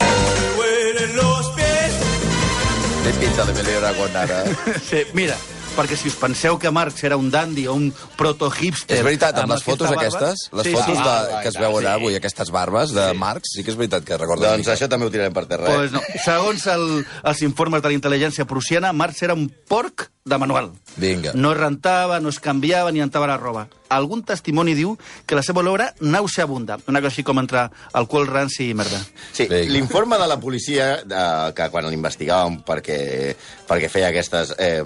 Té 3.07 3.13
pinta 3.21 3.45
de 3.47 3.53
Melio 3.55 3.93
con 3.95 4.15
ara. 4.19 4.43
Sí, 4.83 5.05
mira, 5.13 5.37
perquè 5.77 5.95
si 5.95 6.09
us 6.09 6.17
penseu 6.19 6.57
que 6.59 6.71
Marx 6.73 7.03
era 7.05 7.15
un 7.21 7.29
dandy 7.31 7.67
o 7.69 7.75
un 7.77 7.91
proto-hipster... 8.17 8.97
És 8.97 9.03
veritat, 9.05 9.37
amb 9.37 9.53
les 9.53 9.61
aquesta 9.61 9.71
fotos 9.71 9.89
barba- 9.93 10.01
aquestes, 10.07 10.49
les 10.57 10.65
Sí, 10.67 10.73
fotos 10.73 10.97
sí. 10.97 11.03
de, 11.03 11.15
Ah, 11.37 11.41
que 11.43 11.47
es 11.49 11.53
sí. 11.55 11.61
veuen 11.61 11.87
avui, 11.87 12.15
aquestes 12.17 12.51
barbes 12.51 12.91
de 12.97 13.07
Marx, 13.13 13.53
sí 13.53 13.63
que 13.63 13.71
és 13.71 13.77
veritat 13.79 14.03
que 14.03 14.17
recordo. 14.17 14.47
Doncs 14.49 14.67
això 14.73 14.89
també 14.89 15.05
ho 15.07 15.13
tirarem 15.13 15.33
per 15.37 15.45
terra. 15.45 15.65
Pues 15.69 15.91
Eh? 15.91 15.93
no. 15.93 16.01
Segons 16.25 16.65
el, 16.73 17.05
els 17.23 17.41
informes 17.45 17.81
de 17.81 17.89
la 17.93 17.95
intel·ligència 17.95 18.45
prussiana, 18.49 18.91
Marx 18.93 19.21
era 19.23 19.33
un 19.37 19.47
porc 19.69 20.09
de 20.27 20.37
manual. 20.37 20.71
Vinga. 20.97 21.31
No 21.35 21.53
es 21.53 21.57
rentava, 21.57 22.19
no 22.19 22.29
es 22.29 22.39
canviava 22.43 22.91
ni 22.91 22.99
entava 22.99 23.27
la 23.29 23.37
roba. 23.37 23.67
Algun 23.89 24.25
testimoni 24.27 24.73
diu 24.75 24.97
que 25.25 25.35
la 25.37 25.43
seva 25.45 25.61
olor 25.61 25.79
era 25.79 25.93
nauseabunda. 26.01 26.75
Una 26.91 26.99
cosa 26.99 27.13
així 27.13 27.23
com 27.23 27.39
entre 27.39 27.69
alcohol 27.93 28.27
ranci 28.27 28.67
i 28.69 28.73
merda. 28.75 28.99
Sí, 29.31 29.47
l'informe 29.47 30.17
de 30.19 30.27
la 30.27 30.35
policia, 30.39 30.97
de, 31.07 31.21
que 31.55 31.69
quan 31.71 31.87
l'investigàvem 31.87 32.59
perquè, 32.67 33.35
perquè 33.69 33.87
feia 33.93 34.09
aquestes... 34.11 34.51
Eh, 34.59 34.83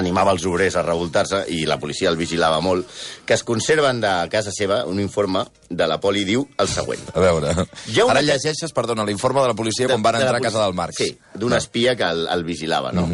animava 0.00 0.32
els 0.34 0.44
obrers 0.48 0.76
a 0.76 0.84
revoltar-se 0.86 1.44
i 1.52 1.62
la 1.68 1.78
policia 1.82 2.10
el 2.10 2.18
vigilava 2.20 2.60
molt, 2.64 2.88
que 3.26 3.36
es 3.36 3.44
conserven 3.44 4.00
de 4.02 4.12
casa 4.32 4.52
seva 4.54 4.82
un 4.88 5.00
informe 5.00 5.44
de 5.68 5.88
la 5.88 5.98
poli 6.00 6.26
diu 6.28 6.46
el 6.58 6.68
següent. 6.68 7.02
A 7.14 7.24
veure, 7.24 7.54
una 7.56 8.10
ara 8.12 8.22
llegeixes, 8.24 8.72
perdona, 8.74 9.06
l'informe 9.08 9.42
de 9.42 9.52
la 9.52 9.58
policia 9.58 9.88
quan 9.90 10.04
van 10.04 10.18
de 10.20 10.26
entrar 10.26 10.40
a 10.40 10.44
casa 10.44 10.62
del 10.64 10.76
Marx. 10.76 11.00
Sí, 11.00 11.16
d'un 11.34 11.56
espia 11.56 11.96
que 11.96 12.08
el, 12.08 12.26
el 12.32 12.44
vigilava, 12.48 12.92
no? 12.96 13.08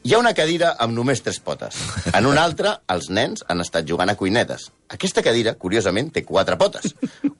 Hi 0.00 0.14
ha 0.14 0.18
una 0.18 0.32
cadira 0.32 0.70
amb 0.80 0.96
només 0.96 1.20
tres 1.20 1.42
potes. 1.44 1.76
En 2.16 2.24
una 2.24 2.40
altra, 2.40 2.78
els 2.88 3.10
nens 3.12 3.42
han 3.52 3.60
estat 3.60 3.84
jugant 3.84 4.08
a 4.08 4.14
cuinetes. 4.16 4.70
Aquesta 4.88 5.20
cadira, 5.20 5.52
curiosament, 5.60 6.08
té 6.14 6.22
quatre 6.24 6.56
potes. 6.56 6.94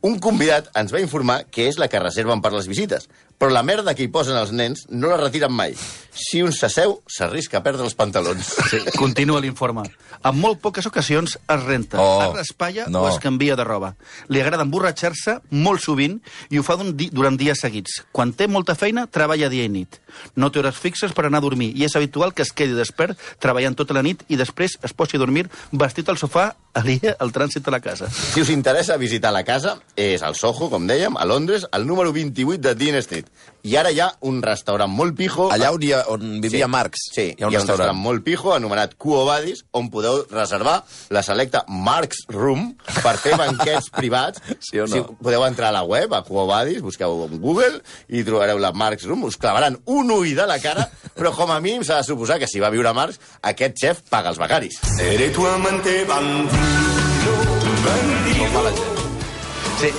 Un 0.04 0.18
convidat 0.20 0.68
ens 0.76 0.92
va 0.92 1.00
informar 1.00 1.46
que 1.48 1.70
és 1.70 1.78
la 1.80 1.88
que 1.88 2.02
reserven 2.02 2.42
per 2.44 2.52
les 2.52 2.68
visites, 2.68 3.08
però 3.40 3.48
la 3.56 3.62
merda 3.64 3.94
que 3.96 4.04
hi 4.04 4.10
posen 4.12 4.36
els 4.36 4.50
nens 4.52 4.84
no 4.92 5.08
la 5.08 5.16
retiren 5.16 5.52
mai. 5.56 5.72
Si 6.12 6.42
un 6.44 6.52
s'asseu, 6.52 6.98
s'arrisca 7.08 7.60
a 7.60 7.62
perdre 7.64 7.86
els 7.86 7.94
pantalons. 7.96 8.44
Sí, 8.68 8.80
continua 8.98 9.40
l'informe. 9.40 9.86
En 10.20 10.36
molt 10.36 10.58
poques 10.60 10.84
ocasions 10.90 11.38
es 11.40 11.62
renta, 11.64 11.96
Oh, 12.02 12.20
es 12.26 12.34
raspalla 12.42 12.84
no. 12.92 13.00
o 13.06 13.08
es 13.08 13.16
canvia 13.22 13.56
de 13.56 13.64
roba. 13.64 13.94
Li 14.28 14.42
agrada 14.42 14.66
emborratxar-se 14.66 15.38
molt 15.56 15.80
sovint 15.80 16.18
i 16.50 16.58
ho 16.60 16.64
fa 16.66 16.76
di 16.92 17.08
durant 17.14 17.38
dies 17.40 17.62
seguits. 17.64 18.02
Quan 18.12 18.34
té 18.36 18.46
molta 18.50 18.74
feina, 18.76 19.06
treballa 19.06 19.48
dia 19.48 19.64
i 19.64 19.72
nit. 19.72 20.00
No 20.36 20.50
té 20.52 20.60
hores 20.60 20.76
fixes 20.76 21.14
per 21.16 21.24
anar 21.30 21.38
a 21.40 21.46
dormir 21.46 21.70
i 21.78 21.86
és 21.86 21.96
habitual 21.96 22.34
que 22.34 22.42
es 22.44 22.52
quedi 22.52 22.76
despert 22.76 23.16
treballant 23.40 23.78
tota 23.78 23.94
la 23.96 24.02
nit 24.04 24.26
i 24.28 24.36
després 24.36 24.76
es 24.84 24.92
posi 24.92 25.16
a 25.16 25.22
dormir 25.22 25.46
vestit 25.72 26.10
al 26.12 26.18
sofà 26.20 26.50
alia 26.74 27.16
al 27.18 27.32
trànsit 27.32 27.64
de 27.64 27.70
la 27.72 27.80
casa. 27.80 28.10
Si 28.10 28.42
us 28.42 28.50
interessa 28.52 28.98
visitar 29.00 29.32
la 29.32 29.44
casa, 29.46 29.78
és 29.96 30.22
al 30.22 30.36
Soho, 30.36 30.68
com 30.70 30.84
dèiem, 30.86 31.16
a 31.16 31.24
Londres, 31.24 31.64
al 31.72 31.86
número 31.86 32.12
28 32.12 32.60
de 32.68 32.74
Dean 32.74 33.00
Street. 33.02 33.29
I 33.62 33.74
ara 33.76 33.90
hi 33.92 33.98
ha 34.00 34.06
un 34.24 34.38
restaurant 34.42 34.88
molt 34.88 35.12
pijo... 35.18 35.50
Allà 35.52 35.68
on, 35.74 35.82
hi 35.84 35.90
ha, 35.92 35.98
on 36.08 36.38
vivia 36.40 36.64
Marx, 36.70 37.02
Sí, 37.12 37.26
hi 37.36 37.42
ha 37.44 37.48
un 37.48 37.52
restaurant. 37.54 37.92
molt 37.98 38.22
pijo 38.24 38.54
anomenat 38.54 38.94
Quo 38.96 39.24
Vadis, 39.28 39.64
on 39.76 39.90
podeu 39.92 40.22
reservar 40.30 40.78
la 41.12 41.20
selecta 41.22 41.64
Marx 41.68 42.22
Room 42.32 42.70
per 43.02 43.16
fer 43.20 43.34
banquets 43.36 43.90
privats. 43.98 44.40
Sí 44.64 44.80
o 44.80 44.86
no? 44.88 44.94
Si 44.94 45.02
podeu 45.20 45.44
entrar 45.44 45.68
a 45.68 45.76
la 45.76 45.82
web, 45.84 46.14
a 46.16 46.22
Quo 46.24 46.46
Vadis, 46.48 46.80
busqueu 46.80 47.26
en 47.28 47.36
Google 47.42 47.82
i 48.08 48.24
trobareu 48.24 48.58
la 48.62 48.72
Marx 48.72 49.04
Room. 49.04 49.24
Us 49.28 49.36
clavaran 49.36 49.76
un 49.92 50.10
ull 50.16 50.32
de 50.36 50.46
la 50.48 50.56
cara, 50.62 50.88
però 51.14 51.34
com 51.36 51.52
a 51.52 51.60
mínim 51.60 51.84
s'ha 51.84 52.00
de 52.00 52.08
suposar 52.08 52.38
que 52.40 52.48
si 52.48 52.60
va 52.64 52.72
viure 52.72 52.94
Marx, 52.96 53.20
aquest 53.42 53.76
xef 53.84 54.00
paga 54.08 54.32
els 54.32 54.40
becaris. 54.40 54.80
Eres 55.04 55.34
tu 55.36 55.44
amante 55.46 55.98
bandido, 56.08 57.36
gent? 57.84 58.80
Sí. 59.80 59.92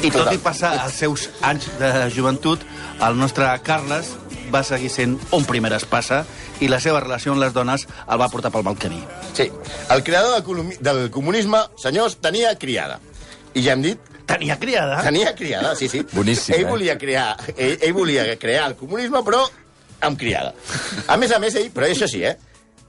I 0.00 0.08
tot 0.08 0.30
i 0.32 0.38
passar 0.40 0.70
els 0.80 0.94
seus 0.96 1.26
anys 1.44 1.66
de 1.76 1.90
joventut, 2.14 2.62
el 3.04 3.18
nostre 3.20 3.48
Carles 3.66 4.14
va 4.50 4.62
seguir 4.64 4.88
sent 4.90 5.18
un 5.36 5.44
primer 5.44 5.72
espassa 5.76 6.22
i 6.64 6.70
la 6.72 6.78
seva 6.80 7.02
relació 7.04 7.34
amb 7.34 7.42
les 7.42 7.52
dones 7.52 7.84
el 7.84 8.20
va 8.20 8.30
portar 8.32 8.52
pel 8.54 8.64
mal 8.64 8.78
camí. 8.80 9.00
Sí. 9.36 9.50
El 9.92 10.02
creador 10.06 10.40
del, 10.40 10.72
del 10.80 11.02
comunisme, 11.12 11.60
senyors, 11.80 12.16
tenia 12.24 12.54
criada. 12.58 12.96
I 13.52 13.66
ja 13.66 13.76
hem 13.76 13.84
dit 13.84 14.08
Tenia 14.30 14.54
criada. 14.62 15.00
Tenia 15.02 15.34
criada, 15.34 15.74
sí, 15.74 15.88
sí. 15.90 16.04
Boníssim, 16.12 16.54
ell 16.54 16.62
eh? 16.62 16.68
volia 16.70 16.94
crear, 16.98 17.32
ell, 17.56 17.80
ell 17.82 17.94
volia 17.96 18.28
crear 18.38 18.68
el 18.70 18.76
comunisme, 18.78 19.24
però 19.26 19.40
amb 20.06 20.18
criada. 20.20 20.52
A 21.10 21.16
més 21.18 21.34
a 21.34 21.40
més, 21.42 21.56
ell, 21.58 21.72
però 21.74 21.88
això 21.88 22.06
sí, 22.10 22.22
eh? 22.22 22.36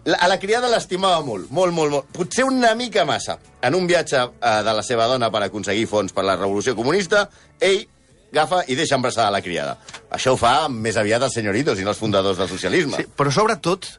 La, 0.06 0.18
a 0.18 0.28
la 0.32 0.40
criada 0.42 0.70
l'estimava 0.72 1.22
molt, 1.22 1.52
molt, 1.54 1.74
molt, 1.78 1.94
molt. 1.94 2.12
Potser 2.16 2.46
una 2.48 2.74
mica 2.76 3.06
massa. 3.06 3.38
En 3.62 3.78
un 3.78 3.86
viatge 3.90 4.18
eh, 4.18 4.54
de 4.66 4.74
la 4.74 4.84
seva 4.86 5.06
dona 5.12 5.30
per 5.34 5.44
aconseguir 5.46 5.86
fons 5.90 6.14
per 6.16 6.26
la 6.26 6.38
revolució 6.40 6.74
comunista, 6.78 7.28
ell 7.62 7.84
agafa 8.32 8.64
i 8.72 8.78
deixa 8.80 8.98
embarassada 8.98 9.30
la 9.34 9.44
criada. 9.46 9.76
Això 10.10 10.34
ho 10.34 10.40
fa 10.40 10.70
més 10.72 10.98
aviat 10.98 11.22
els 11.28 11.36
senyoritos 11.38 11.80
i 11.80 11.86
no 11.86 11.94
els 11.94 12.00
fundadors 12.02 12.40
del 12.40 12.50
socialisme. 12.50 12.98
Sí, 12.98 13.06
però 13.18 13.34
sobretot 13.34 13.90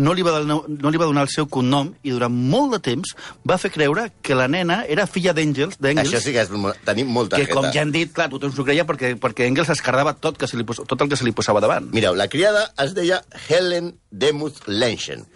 no 0.00 0.14
li, 0.16 0.24
va 0.24 0.32
donar, 0.38 0.56
no 0.66 0.90
li 0.90 0.98
va 0.98 1.06
donar 1.06 1.26
el 1.26 1.30
seu 1.30 1.46
cognom 1.52 1.92
i 2.02 2.14
durant 2.14 2.32
molt 2.32 2.72
de 2.72 2.80
temps 2.82 3.12
va 3.48 3.58
fer 3.60 3.70
creure 3.74 4.06
que 4.24 4.34
la 4.38 4.48
nena 4.48 4.80
era 4.88 5.06
filla 5.06 5.34
d'Engels, 5.36 5.76
Això 5.78 6.22
sí 6.22 6.32
que 6.32 6.42
és, 6.42 6.52
tenim 6.86 7.12
molta 7.12 7.36
que 7.36 7.46
com 7.52 7.68
ja 7.74 7.84
hem 7.84 7.92
dit, 7.94 8.10
clar, 8.14 8.30
tothom 8.32 8.54
s'ho 8.56 8.64
creia 8.66 8.86
perquè, 8.88 9.14
perquè 9.20 9.46
Engels 9.50 9.70
es 9.74 9.84
cardava 9.84 10.14
tot, 10.16 10.40
que 10.40 10.48
se 10.48 10.56
li 10.56 10.64
pos, 10.64 10.80
tot 10.88 11.04
el 11.04 11.12
que 11.12 11.20
se 11.20 11.28
li 11.28 11.36
posava 11.36 11.60
davant. 11.60 11.90
Mireu, 11.92 12.16
la 12.16 12.30
criada 12.32 12.70
es 12.82 12.96
deia 12.96 13.22
Helen 13.48 13.92
Demuth 14.10 14.64
Lenchen 14.66 15.26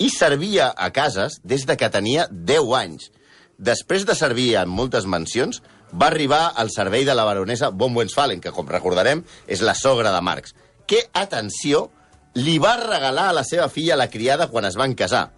i 0.00 0.08
servia 0.08 0.70
a 0.72 0.90
cases 0.96 1.38
des 1.44 1.66
de 1.68 1.76
que 1.76 1.90
tenia 1.92 2.26
10 2.30 2.72
anys. 2.78 3.10
Després 3.60 4.06
de 4.08 4.16
servir 4.16 4.54
en 4.56 4.72
moltes 4.72 5.04
mansions, 5.04 5.60
va 5.92 6.08
arribar 6.08 6.54
al 6.56 6.70
servei 6.72 7.04
de 7.04 7.14
la 7.14 7.26
baronesa 7.28 7.68
von 7.70 7.96
Westphalen, 7.96 8.40
que, 8.40 8.52
com 8.56 8.68
recordarem, 8.68 9.24
és 9.46 9.60
la 9.60 9.74
sogra 9.76 10.14
de 10.14 10.22
Marx, 10.24 10.54
que, 10.88 11.04
atenció, 11.12 11.90
li 12.34 12.56
va 12.62 12.78
regalar 12.80 13.28
a 13.28 13.36
la 13.40 13.44
seva 13.44 13.68
filla 13.68 13.98
la 13.98 14.08
criada 14.08 14.48
quan 14.48 14.64
es 14.64 14.78
van 14.80 14.94
casar. 14.94 15.28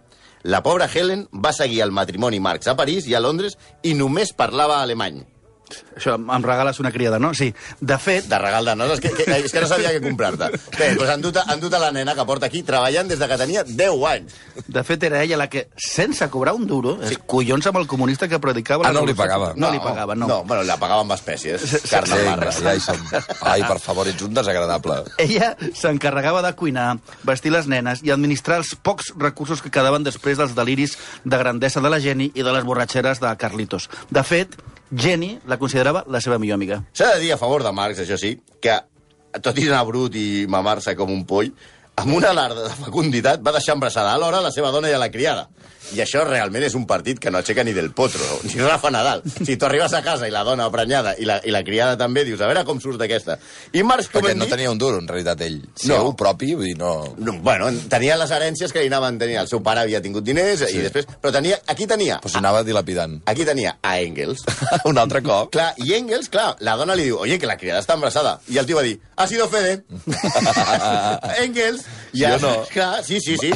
La 0.43 0.63
pobra 0.63 0.87
Helen 0.87 1.27
va 1.33 1.53
seguir 1.55 1.81
el 1.83 1.91
matrimoni 1.91 2.39
Marx 2.39 2.67
a 2.67 2.77
París 2.79 3.07
i 3.07 3.15
a 3.15 3.21
Londres 3.23 3.57
i 3.83 3.93
només 3.95 4.33
parlava 4.35 4.81
alemany. 4.81 5.23
Això, 5.97 6.15
em 6.17 6.43
regales 6.45 6.79
una 6.79 6.91
criada, 6.91 7.19
no? 7.19 7.33
Sí. 7.33 7.53
De 7.79 7.97
fet, 8.01 8.25
De 8.29 8.39
regal 8.39 8.65
de 8.65 8.75
noces, 8.75 8.99
que, 9.03 9.11
que, 9.13 9.25
és 9.43 9.51
que 9.51 9.61
no 9.61 9.67
sabia 9.67 9.91
què 9.93 10.01
comprar-te. 10.03 10.49
Bé, 10.77 10.89
doncs 10.97 11.09
han 11.13 11.21
dut, 11.21 11.37
han 11.43 11.59
dut 11.61 11.73
a 11.73 11.79
la 11.81 11.91
nena 11.95 12.15
que 12.17 12.25
porta 12.25 12.47
aquí 12.49 12.63
treballant 12.63 13.07
des 13.11 13.19
de 13.19 13.27
que 13.27 13.37
tenia 13.37 13.63
10 13.63 14.05
anys. 14.11 14.33
de 14.67 14.83
fet 14.83 15.03
era 15.03 15.21
ella 15.23 15.37
la 15.37 15.47
que, 15.49 15.67
sense 15.77 16.27
cobrar 16.29 16.53
un 16.55 16.65
duro, 16.67 16.97
sí. 17.07 17.17
collons 17.25 17.67
amb 17.67 17.77
el 17.81 17.87
comunista 17.87 18.27
que 18.27 18.39
predicava... 18.39 18.83
la 18.83 18.89
Ah, 18.89 18.93
no 18.93 19.05
li 19.05 19.13
pagava. 19.17 19.53
No, 19.55 19.71
li 19.71 19.79
pagava, 19.79 20.15
no. 20.15 20.27
No, 20.27 20.43
bueno, 20.43 20.63
la 20.63 20.77
pagava 20.77 21.01
amb 21.01 21.13
espècies. 21.15 21.63
Carn 21.89 22.07
Sí, 22.13 22.19
marra. 22.25 22.51
ja 22.51 22.75
hi 22.75 22.79
som. 22.83 22.97
Ai, 23.41 23.61
per 23.65 23.79
favor, 23.79 24.07
ets 24.07 24.21
un 24.21 24.33
desagradable. 24.33 25.01
Ella 25.17 25.53
s'encarregava 25.73 26.41
de 26.45 26.53
cuinar, 26.59 26.97
vestir 27.23 27.51
les 27.53 27.67
nenes 27.67 28.03
i 28.03 28.11
administrar 28.13 28.57
els 28.61 28.73
pocs 28.75 29.13
recursos 29.17 29.61
que 29.63 29.71
quedaven 29.73 30.03
després 30.05 30.37
dels 30.37 30.55
deliris 30.55 30.97
de 31.23 31.37
grandesa 31.41 31.81
de 31.81 31.89
la 31.89 31.99
Jenny 32.03 32.31
i 32.33 32.43
de 32.45 32.53
les 32.53 32.63
borratxeres 32.67 33.19
de 33.23 33.31
Carlitos. 33.37 33.89
De 34.13 34.23
fet, 34.23 34.55
Jenny 34.95 35.37
la 35.49 35.57
considerava 35.57 36.03
la 36.07 36.21
seva 36.21 36.39
millor 36.39 36.59
amiga. 36.59 36.81
S'ha 36.93 37.13
de 37.15 37.21
dir 37.23 37.31
a 37.33 37.39
favor 37.41 37.63
de 37.65 37.71
Marx, 37.73 38.01
això 38.03 38.17
sí, 38.19 38.35
que 38.61 38.77
tot 39.41 39.57
i 39.57 39.67
anar 39.67 39.83
brut 39.87 40.15
i 40.19 40.45
mamar-se 40.49 40.93
com 40.99 41.11
un 41.11 41.23
poll, 41.25 41.49
amb 41.95 42.15
una 42.15 42.31
alarda 42.33 42.67
de 42.67 42.73
fecunditat 42.85 43.43
va 43.45 43.53
deixar 43.55 43.75
embarassada 43.77 44.13
alhora 44.13 44.41
la 44.41 44.51
seva 44.51 44.71
dona 44.73 44.89
i 44.89 44.97
a 44.97 45.01
la 45.01 45.11
criada. 45.13 45.47
I 45.93 45.99
això 46.01 46.23
realment 46.25 46.63
és 46.63 46.73
un 46.77 46.85
partit 46.89 47.19
que 47.21 47.29
no 47.29 47.41
aixeca 47.41 47.63
ni 47.65 47.73
del 47.75 47.91
potro, 47.93 48.23
ni 48.47 48.55
Rafa 48.61 48.89
Nadal. 48.93 49.21
Si 49.35 49.57
tu 49.57 49.67
arribes 49.67 49.93
a 49.93 50.01
casa 50.05 50.29
i 50.29 50.33
la 50.33 50.43
dona 50.47 50.69
prenyada 50.73 51.13
i 51.19 51.27
la, 51.27 51.39
i 51.43 51.51
la 51.53 51.63
criada 51.65 51.97
també, 51.99 52.23
dius, 52.25 52.41
a 52.41 52.49
veure 52.49 52.63
com 52.65 52.79
surt 52.81 53.01
d'aquesta. 53.01 53.37
I 53.75 53.83
Marx, 53.85 54.09
Perquè 54.13 54.33
no 54.37 54.47
tenia 54.49 54.71
un 54.71 54.79
duro, 54.79 55.01
en 55.01 55.09
realitat, 55.09 55.43
ell. 55.45 55.59
No. 55.61 55.83
Seu 55.83 56.13
propi, 56.17 56.53
vull 56.57 56.71
dir, 56.71 56.77
no... 56.79 56.93
No, 57.19 57.35
bueno, 57.43 57.69
tenia 57.91 58.17
les 58.17 58.31
herències 58.33 58.73
que 58.73 58.81
li 58.81 58.89
anaven 58.89 59.19
tenint. 59.21 59.41
El 59.43 59.51
seu 59.51 59.61
pare 59.65 59.83
havia 59.83 60.01
tingut 60.01 60.25
diners 60.25 60.63
sí. 60.63 60.71
i 60.79 60.85
després... 60.85 61.09
Però 61.21 61.33
tenia... 61.35 61.59
Aquí 61.69 61.87
tenia... 61.89 62.19
Pues 62.23 62.37
anava 62.39 62.63
dilapidant. 62.65 63.19
Aquí 63.29 63.45
tenia 63.45 63.75
a 63.81 63.97
Engels. 64.01 64.45
un 64.89 65.01
altre 65.01 65.21
cop. 65.25 65.51
Clar, 65.53 65.73
i 65.83 65.93
Engels, 65.99 66.31
clar, 66.33 66.53
la 66.63 66.77
dona 66.79 66.97
li 66.97 67.09
diu, 67.09 67.19
oye, 67.21 67.37
que 67.41 67.49
la 67.49 67.59
criada 67.59 67.83
està 67.83 67.99
embarassada. 67.99 68.39
I 68.49 68.61
el 68.61 68.69
tio 68.69 68.79
va 68.79 68.87
dir, 68.87 68.97
ha 69.17 69.27
sido 69.29 69.49
Fede. 69.51 69.83
Engels... 71.43 71.85
Sí 72.13 72.23
o 72.29 72.39
no? 72.39 72.51
Clar, 72.71 73.03
sí, 73.03 73.19
sí, 73.19 73.35
sí. 73.41 73.51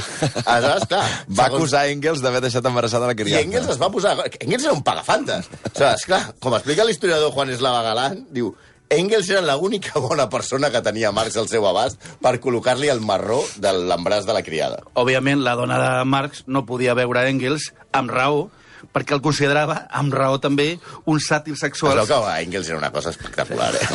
Aleshores, 0.45 0.87
clar... 0.89 1.03
Va 1.29 1.45
segons- 1.45 1.55
acusar 1.61 1.83
Engels 1.91 2.21
d'haver 2.25 2.41
deixat 2.41 2.65
embarassada 2.65 3.05
la 3.09 3.13
I 3.13 3.19
criada. 3.21 3.41
Engels 3.45 3.69
es 3.75 3.81
va 3.81 3.89
posar... 3.93 4.15
Engels 4.39 4.63
era 4.65 4.73
un 4.73 4.81
pagafantes. 4.83 5.45
O 5.47 5.69
sigui, 5.75 5.91
esclar, 5.93 6.23
com 6.41 6.55
explica 6.57 6.85
l'historiador 6.87 7.31
Juan 7.35 7.53
Eslava 7.53 7.83
Galán, 7.85 8.23
diu, 8.33 8.55
Engels 8.89 9.27
era 9.29 9.41
l'única 9.43 9.99
bona 9.99 10.29
persona 10.31 10.69
que 10.71 10.79
tenia 10.81 11.11
Marx 11.11 11.35
al 11.37 11.49
seu 11.51 11.65
abast 11.67 11.99
per 12.23 12.37
col·locar-li 12.39 12.87
el 12.89 13.01
marró 13.03 13.41
de 13.59 13.73
l'embràs 13.75 14.23
de 14.25 14.33
la 14.37 14.41
criada. 14.47 14.79
Òbviament, 14.95 15.41
la 15.43 15.57
dona 15.59 15.77
de 15.81 15.89
Marx 16.07 16.45
no 16.47 16.65
podia 16.65 16.95
veure 16.95 17.25
Engels 17.29 17.73
amb 17.91 18.09
raó, 18.15 18.45
perquè 18.95 19.11
el 19.17 19.21
considerava, 19.25 19.81
amb 19.91 20.15
raó 20.15 20.39
també, 20.39 20.77
un 21.05 21.19
sàtir 21.19 21.57
sexual. 21.59 21.99
veu 21.99 22.07
que 22.07 22.21
a 22.31 22.39
Engels 22.45 22.69
era 22.71 22.77
una 22.79 22.93
cosa 22.95 23.11
espectacular, 23.11 23.73
eh? 23.75 23.87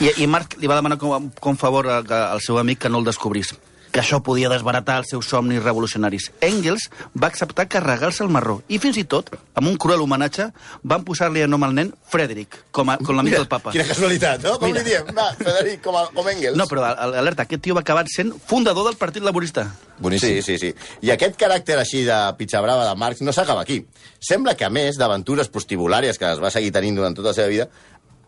I, 0.00 0.10
I 0.24 0.26
Marc 0.30 0.58
li 0.58 0.66
va 0.70 0.76
demanar 0.78 0.98
com, 0.98 1.30
com 1.38 1.56
favor 1.58 1.86
a- 1.86 2.02
a- 2.02 2.24
al 2.32 2.42
seu 2.42 2.58
amic 2.58 2.82
que 2.84 2.90
no 2.90 2.98
el 2.98 3.06
descobrís 3.06 3.54
que 3.92 4.00
això 4.02 4.18
podia 4.22 4.48
desbaratar 4.52 4.98
els 5.02 5.08
seus 5.10 5.28
somnis 5.30 5.62
revolucionaris. 5.62 6.30
Engels 6.44 6.88
va 7.16 7.28
acceptar 7.28 7.68
carregar-se 7.68 8.22
el 8.24 8.30
marró 8.32 8.58
i 8.68 8.78
fins 8.82 8.98
i 9.00 9.04
tot, 9.04 9.30
amb 9.56 9.68
un 9.70 9.76
cruel 9.80 10.02
homenatge, 10.04 10.48
van 10.82 11.04
posar-li 11.06 11.42
a 11.42 11.48
nom 11.48 11.64
al 11.64 11.74
nen 11.76 11.92
Frederic, 12.08 12.58
com, 12.70 12.90
a, 12.92 12.98
com 12.98 13.16
l'amic 13.16 13.34
del 13.36 13.48
papa. 13.48 13.72
Quina 13.72 13.86
casualitat, 13.88 14.42
no? 14.44 14.58
Com 14.58 14.70
Mira. 14.70 14.82
li 14.84 14.90
diem? 14.92 15.08
Va, 15.16 15.30
Frederic, 15.38 15.82
com, 15.84 15.96
a, 15.96 16.06
com 16.14 16.28
Engels. 16.32 16.56
No, 16.60 16.66
però 16.70 16.84
al- 16.92 17.16
alerta, 17.22 17.44
aquest 17.48 17.62
tio 17.64 17.76
va 17.76 17.82
acabar 17.84 18.04
sent 18.12 18.32
fundador 18.46 18.86
del 18.90 18.96
Partit 19.00 19.22
Laborista. 19.24 19.66
Boníssim. 19.98 20.38
Sí, 20.42 20.42
sí, 20.42 20.58
sí. 20.58 20.74
I 21.08 21.12
aquest 21.16 21.36
caràcter 21.40 21.78
així 21.80 22.04
de 22.06 22.16
pitxabrava 22.38 22.84
de 22.88 22.94
Marx 22.96 23.20
no 23.26 23.32
s'acaba 23.32 23.62
aquí. 23.64 23.80
Sembla 24.20 24.54
que, 24.56 24.64
a 24.66 24.70
més 24.70 24.96
d'aventures 25.00 25.48
postibulàries 25.48 26.18
que 26.18 26.28
es 26.32 26.40
va 26.42 26.50
seguir 26.54 26.70
tenint 26.72 26.96
durant 27.00 27.16
tota 27.16 27.32
la 27.32 27.34
seva 27.34 27.48
vida, 27.48 27.68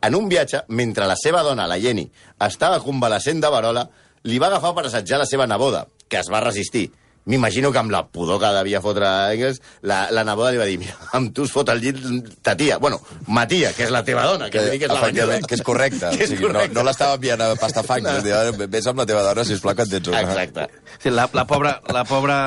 en 0.03 0.15
un 0.17 0.29
viatge, 0.31 0.63
mentre 0.73 1.05
la 1.07 1.17
seva 1.21 1.43
dona, 1.45 1.67
la 1.69 1.77
Jenny, 1.79 2.07
estava 2.41 2.79
convalescent 2.81 3.43
de 3.43 3.51
Barola, 3.53 3.83
li 4.25 4.41
va 4.41 4.51
agafar 4.51 4.75
per 4.77 4.89
assetjar 4.89 5.21
la 5.21 5.29
seva 5.29 5.47
neboda, 5.49 5.87
que 6.09 6.21
es 6.21 6.31
va 6.33 6.43
resistir. 6.45 6.91
M'imagino 7.31 7.69
que 7.71 7.79
amb 7.79 7.93
la 7.93 8.01
pudor 8.09 8.39
que 8.41 8.49
devia 8.57 8.81
fotre 8.81 9.07
Engels, 9.35 9.61
la, 9.87 10.07
la 10.11 10.23
neboda 10.25 10.55
li 10.55 10.59
va 10.59 10.65
dir, 10.67 10.79
mira, 10.81 10.95
amb 11.15 11.35
tu 11.37 11.45
es 11.45 11.53
fot 11.53 11.69
el 11.69 11.83
llit 11.83 11.99
ta 12.43 12.55
tia. 12.57 12.79
Bueno, 12.81 12.99
ma 13.29 13.45
tia, 13.47 13.75
que 13.77 13.85
és 13.85 13.93
la 13.93 14.01
teva 14.07 14.25
dona, 14.27 14.49
que, 14.49 14.57
Que, 14.59 14.71
dir 14.73 14.81
que 14.81 14.89
és 14.89 14.95
la 15.21 15.43
que 15.45 15.59
és 15.59 15.63
correcte. 15.63 16.11
Que 16.17 16.25
és 16.25 16.33
o 16.33 16.33
sigui, 16.33 16.47
correcte. 16.49 16.73
No, 16.73 16.81
no 16.81 16.87
l'estava 16.89 17.19
enviant 17.21 17.45
a 17.45 17.51
pastafang. 17.61 18.09
No. 18.09 18.17
No. 18.25 18.69
Vés 18.73 18.89
amb 18.89 19.05
la 19.05 19.07
teva 19.07 19.23
dona, 19.27 19.45
sisplau, 19.45 19.77
que 19.77 19.85
en 19.85 19.93
tens 19.93 20.09
una. 20.09 20.25
Exacte. 20.25 20.67
Sí, 20.97 21.13
la, 21.13 21.29
la, 21.37 21.45
pobra, 21.47 21.77
la 21.93 22.07
pobra 22.09 22.39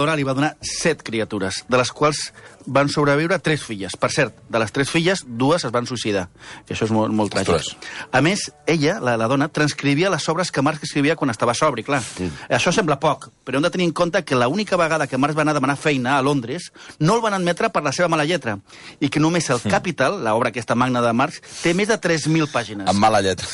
dona 0.00 0.16
li 0.16 0.24
va 0.26 0.34
donar 0.38 0.54
set 0.64 1.04
criatures, 1.04 1.62
de 1.68 1.82
les 1.82 1.92
quals 1.92 2.24
van 2.66 2.88
sobreviure 2.88 3.38
tres 3.38 3.62
filles. 3.64 3.96
Per 3.96 4.10
cert, 4.12 4.36
de 4.48 4.58
les 4.62 4.72
tres 4.72 4.90
filles, 4.90 5.22
dues 5.26 5.64
es 5.64 5.72
van 5.74 5.86
suïcidar. 5.86 6.28
I 6.68 6.74
això 6.74 6.86
és 6.88 6.92
molt, 6.94 7.12
molt 7.14 7.32
tràgic. 7.34 7.72
A 8.12 8.20
més, 8.24 8.48
ella, 8.66 8.98
la, 9.00 9.16
la 9.20 9.28
dona, 9.30 9.48
transcrivia 9.48 10.10
les 10.12 10.28
obres 10.28 10.50
que 10.52 10.62
Marx 10.62 10.82
escrivia 10.86 11.16
quan 11.16 11.30
estava 11.30 11.54
sobri, 11.54 11.82
clar. 11.86 12.02
Mm. 12.18 12.30
Això 12.58 12.72
sembla 12.74 12.98
poc, 13.02 13.28
però 13.44 13.58
hem 13.58 13.66
de 13.66 13.70
tenir 13.74 13.86
en 13.90 13.94
compte 13.96 14.22
que 14.24 14.36
l'única 14.38 14.76
vegada 14.80 15.06
que 15.06 15.18
Marx 15.18 15.36
va 15.36 15.42
anar 15.46 15.52
a 15.56 15.58
demanar 15.60 15.76
feina 15.76 16.16
a 16.18 16.22
Londres 16.22 16.70
no 16.98 17.16
el 17.16 17.20
van 17.22 17.34
admetre 17.34 17.70
per 17.72 17.82
la 17.82 17.92
seva 17.92 18.08
mala 18.12 18.24
lletra 18.28 18.58
i 19.00 19.08
que 19.08 19.20
només 19.20 19.48
el 19.50 19.60
Capital, 19.62 20.20
l'obra 20.24 20.50
aquesta 20.52 20.74
magna 20.74 21.00
de 21.02 21.12
Marx, 21.12 21.40
té 21.62 21.72
més 21.74 21.88
de 21.88 21.96
3.000 22.00 22.48
pàgines. 22.52 22.86
Amb 22.90 22.98
mala 23.00 23.20
lletra. 23.24 23.46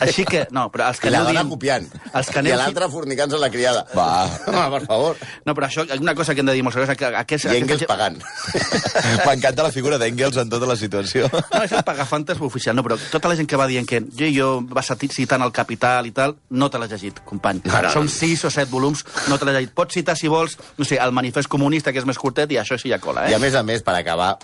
Així 0.00 0.24
que, 0.28 0.46
no, 0.54 0.66
però 0.72 0.88
els 0.90 1.00
que 1.00 1.08
I 1.08 1.14
la 1.14 1.22
dona 1.24 1.40
dient- 1.42 1.50
copiant. 1.50 1.86
Els 2.12 2.28
que 2.30 2.38
I 2.38 2.42
aneu... 2.44 2.56
l'altra 2.60 2.88
fornicant-se 2.92 3.36
amb 3.36 3.44
la 3.44 3.50
criada. 3.50 3.84
Va. 3.96 4.06
Home, 4.52 4.66
per 4.78 4.82
favor. 4.86 5.16
No, 5.46 5.54
però 5.54 5.66
això, 5.68 5.84
una 6.00 6.14
cosa 6.14 6.34
que 6.34 6.40
hem 6.44 6.50
de 6.50 6.54
dir 6.56 6.62
molt 6.66 6.76
seriosa, 6.76 6.94
que 6.96 7.10
aquest... 7.22 7.46
I 7.50 7.56
Engels 7.60 7.82
aquest- 7.82 7.90
pagant. 7.90 8.20
M'encanta 9.26 9.64
la 9.66 9.72
figura 9.74 9.98
d'Engels 10.00 10.36
en 10.42 10.50
tota 10.52 10.68
la 10.68 10.76
situació. 10.78 11.28
No, 11.32 11.62
és 11.64 11.72
el 11.72 11.82
pagafantes 11.86 12.40
oficial, 12.44 12.76
no, 12.76 12.84
però 12.86 12.98
tota 13.10 13.30
la 13.30 13.36
gent 13.38 13.48
que 13.50 13.58
va 13.60 13.66
dient 13.70 13.86
que 13.88 14.00
jo 14.06 14.28
i 14.28 14.34
jo 14.36 14.50
va 14.70 14.84
sati- 14.86 15.10
citant 15.12 15.42
el 15.46 15.52
Capital 15.56 16.06
i 16.08 16.12
tal, 16.16 16.36
no 16.50 16.70
te 16.70 16.80
l'has 16.80 16.90
llegit, 16.94 17.20
company. 17.28 17.62
No, 17.66 17.82
no. 17.86 17.92
Són 17.94 18.08
sis 18.12 18.44
o 18.46 18.50
set 18.52 18.70
volums, 18.72 19.04
no 19.30 19.38
te 19.38 19.48
l'has 19.48 19.58
llegit. 19.58 19.74
Pots 19.76 19.94
citar, 19.98 20.16
si 20.18 20.28
vols, 20.32 20.58
no 20.78 20.84
sé, 20.88 20.98
el 21.02 21.12
manifest 21.16 21.48
comunista, 21.52 21.92
que 21.92 22.02
és 22.02 22.08
més 22.08 22.18
curtet, 22.18 22.52
i 22.52 22.60
això 22.62 22.78
sí 22.80 22.92
ha 22.94 23.00
cola, 23.02 23.28
I 23.28 23.34
eh? 23.34 23.40
a 23.40 23.42
més 23.42 23.54
a 23.54 23.62
més, 23.66 23.82
per 23.86 23.96
acabar, 23.98 24.34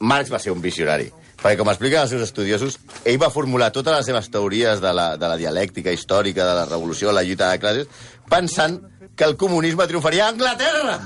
Marx 0.00 0.30
va 0.32 0.38
ser 0.42 0.52
un 0.54 0.62
visionari. 0.62 1.10
Perquè, 1.38 1.56
com 1.60 1.70
expliquen 1.70 2.02
els 2.02 2.10
seus 2.10 2.24
estudiosos, 2.24 2.78
ell 3.06 3.18
va 3.22 3.30
formular 3.30 3.70
totes 3.74 3.94
les 3.94 4.08
seves 4.10 4.30
teories 4.34 4.80
de 4.82 4.90
la, 4.94 5.12
de 5.16 5.28
la 5.30 5.36
dialèctica 5.38 5.94
històrica, 5.94 6.42
de 6.42 6.56
la 6.58 6.64
revolució, 6.66 7.12
la 7.14 7.22
lluita 7.22 7.52
de 7.52 7.60
classes, 7.62 8.08
pensant 8.28 8.80
que 9.18 9.26
el 9.26 9.36
comunisme 9.38 9.86
triomfaria 9.86 10.26
a 10.26 10.32
Anglaterra! 10.34 10.98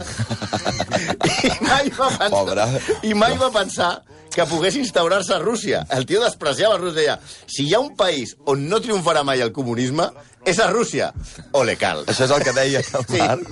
I 1.49 1.53
mai 1.61 1.93
va 1.93 2.09
pensar, 2.09 2.33
Pobre. 2.33 2.67
I 3.09 3.15
mai 3.17 3.37
va 3.41 3.53
pensar 3.53 3.93
que 4.33 4.47
pogués 4.49 4.77
instaurar-se 4.81 5.35
a 5.35 5.39
Rússia. 5.39 5.87
El 5.93 6.07
tio 6.09 6.23
despreciava 6.25 6.79
Rússia. 6.81 6.93
Deia, 7.03 7.19
si 7.47 7.67
hi 7.67 7.75
ha 7.75 7.81
un 7.81 7.93
país 7.97 8.35
on 8.49 8.67
no 8.69 8.81
triomfarà 8.85 9.25
mai 9.29 9.45
el 9.45 9.53
comunisme, 9.53 10.09
és 10.45 10.59
a 10.59 10.67
Rússia. 10.71 11.13
O 11.53 11.63
le 11.65 11.77
cal. 11.79 12.05
Això 12.11 12.25
és 12.27 12.31
el 12.35 12.43
que 12.43 12.53
deia 12.57 12.81
el 12.81 13.05
Sí. 13.09 13.19
Marc. 13.19 13.47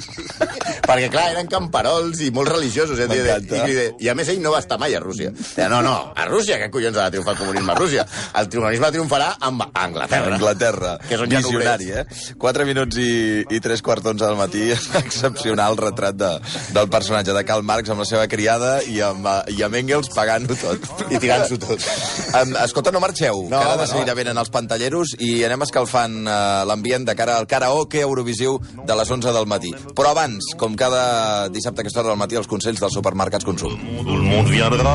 Perquè, 0.90 1.08
clar, 1.12 1.26
eren 1.34 1.46
camperols 1.50 2.20
i 2.24 2.30
molt 2.34 2.48
religiosos. 2.50 2.98
Eh? 2.98 3.06
I, 3.06 3.20
i, 3.54 3.84
I, 4.06 4.08
a 4.10 4.14
més, 4.18 4.28
ell 4.32 4.40
no 4.42 4.50
va 4.54 4.58
estar 4.62 4.78
mai 4.80 4.94
a 4.96 5.00
Rússia. 5.02 5.30
Deia, 5.54 5.68
no, 5.70 5.80
no, 5.86 6.12
a 6.16 6.24
Rússia, 6.26 6.56
què 6.58 6.70
collons 6.72 6.96
ha 6.98 7.04
de 7.08 7.16
triomfar 7.16 7.34
el 7.36 7.40
comunisme 7.44 7.72
a 7.72 7.76
Rússia? 7.78 8.06
El 8.40 8.48
comunisme 8.50 8.90
triomfarà 8.96 9.28
amb 9.46 9.66
Anglaterra. 9.70 10.34
Anglaterra. 10.34 10.94
Que 11.06 11.14
és 11.14 11.22
on 11.22 11.30
Visionari, 11.30 11.90
eh? 12.00 12.04
4 12.40 12.66
minuts 12.66 12.98
i, 12.98 13.10
i 13.54 13.60
3 13.62 13.84
quarts 13.86 14.04
d'onze 14.08 14.26
del 14.26 14.38
matí. 14.40 14.64
Excepcional 15.04 15.78
retrat 15.78 16.18
de, 16.18 16.32
del 16.74 16.90
personatge 16.90 17.34
de 17.36 17.44
Karl 17.46 17.62
Marx 17.66 17.90
amb 17.94 18.02
la 18.02 18.08
seva 18.08 18.26
criada 18.32 18.80
i 18.88 18.98
amb, 19.04 19.26
eh, 19.30 19.54
i 19.58 19.62
amb 19.66 19.78
Engels 19.78 20.10
pagant-ho 20.16 20.56
tot. 20.58 20.90
I 21.10 21.20
tirant-s'ho 21.22 21.60
tot. 21.62 21.86
Um, 22.34 22.56
escolta, 22.64 22.90
no 22.94 23.00
marxeu, 23.02 23.44
No, 23.50 23.58
que 23.60 23.68
ara 23.74 23.78
de 23.84 23.86
seguida 23.90 24.14
no. 24.14 24.18
venen 24.22 24.38
els 24.42 24.50
pantalleros 24.52 25.14
i 25.22 25.32
anem 25.46 25.62
escalfant 25.68 26.20
uh, 26.26 26.64
l'ambient 26.80 27.04
de 27.04 27.14
cara 27.14 27.36
al 27.36 27.46
karaoke 27.46 28.00
Eurovisiu 28.00 28.58
de 28.86 28.96
les 28.96 29.10
11 29.10 29.32
del 29.32 29.46
matí. 29.46 29.72
Però 29.94 30.10
abans, 30.10 30.54
com 30.56 30.74
cada 30.76 31.48
dissabte 31.52 31.80
a 31.80 31.82
aquesta 31.84 32.00
hora 32.00 32.14
del 32.14 32.20
matí, 32.20 32.36
els 32.36 32.48
consells 32.48 32.80
dels 32.80 32.96
supermercats 32.96 33.44
consum. 33.44 33.76
Tout 34.00 34.16
le 34.16 34.22
monde 34.24 34.50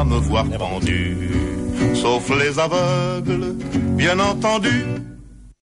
me 0.05 0.19
voir 0.27 0.45
pendu, 0.45 1.95
sauf 1.95 2.29
les 2.29 2.57
aveugles, 2.57 3.55
bien 3.95 4.19
entendu. 4.19 5.14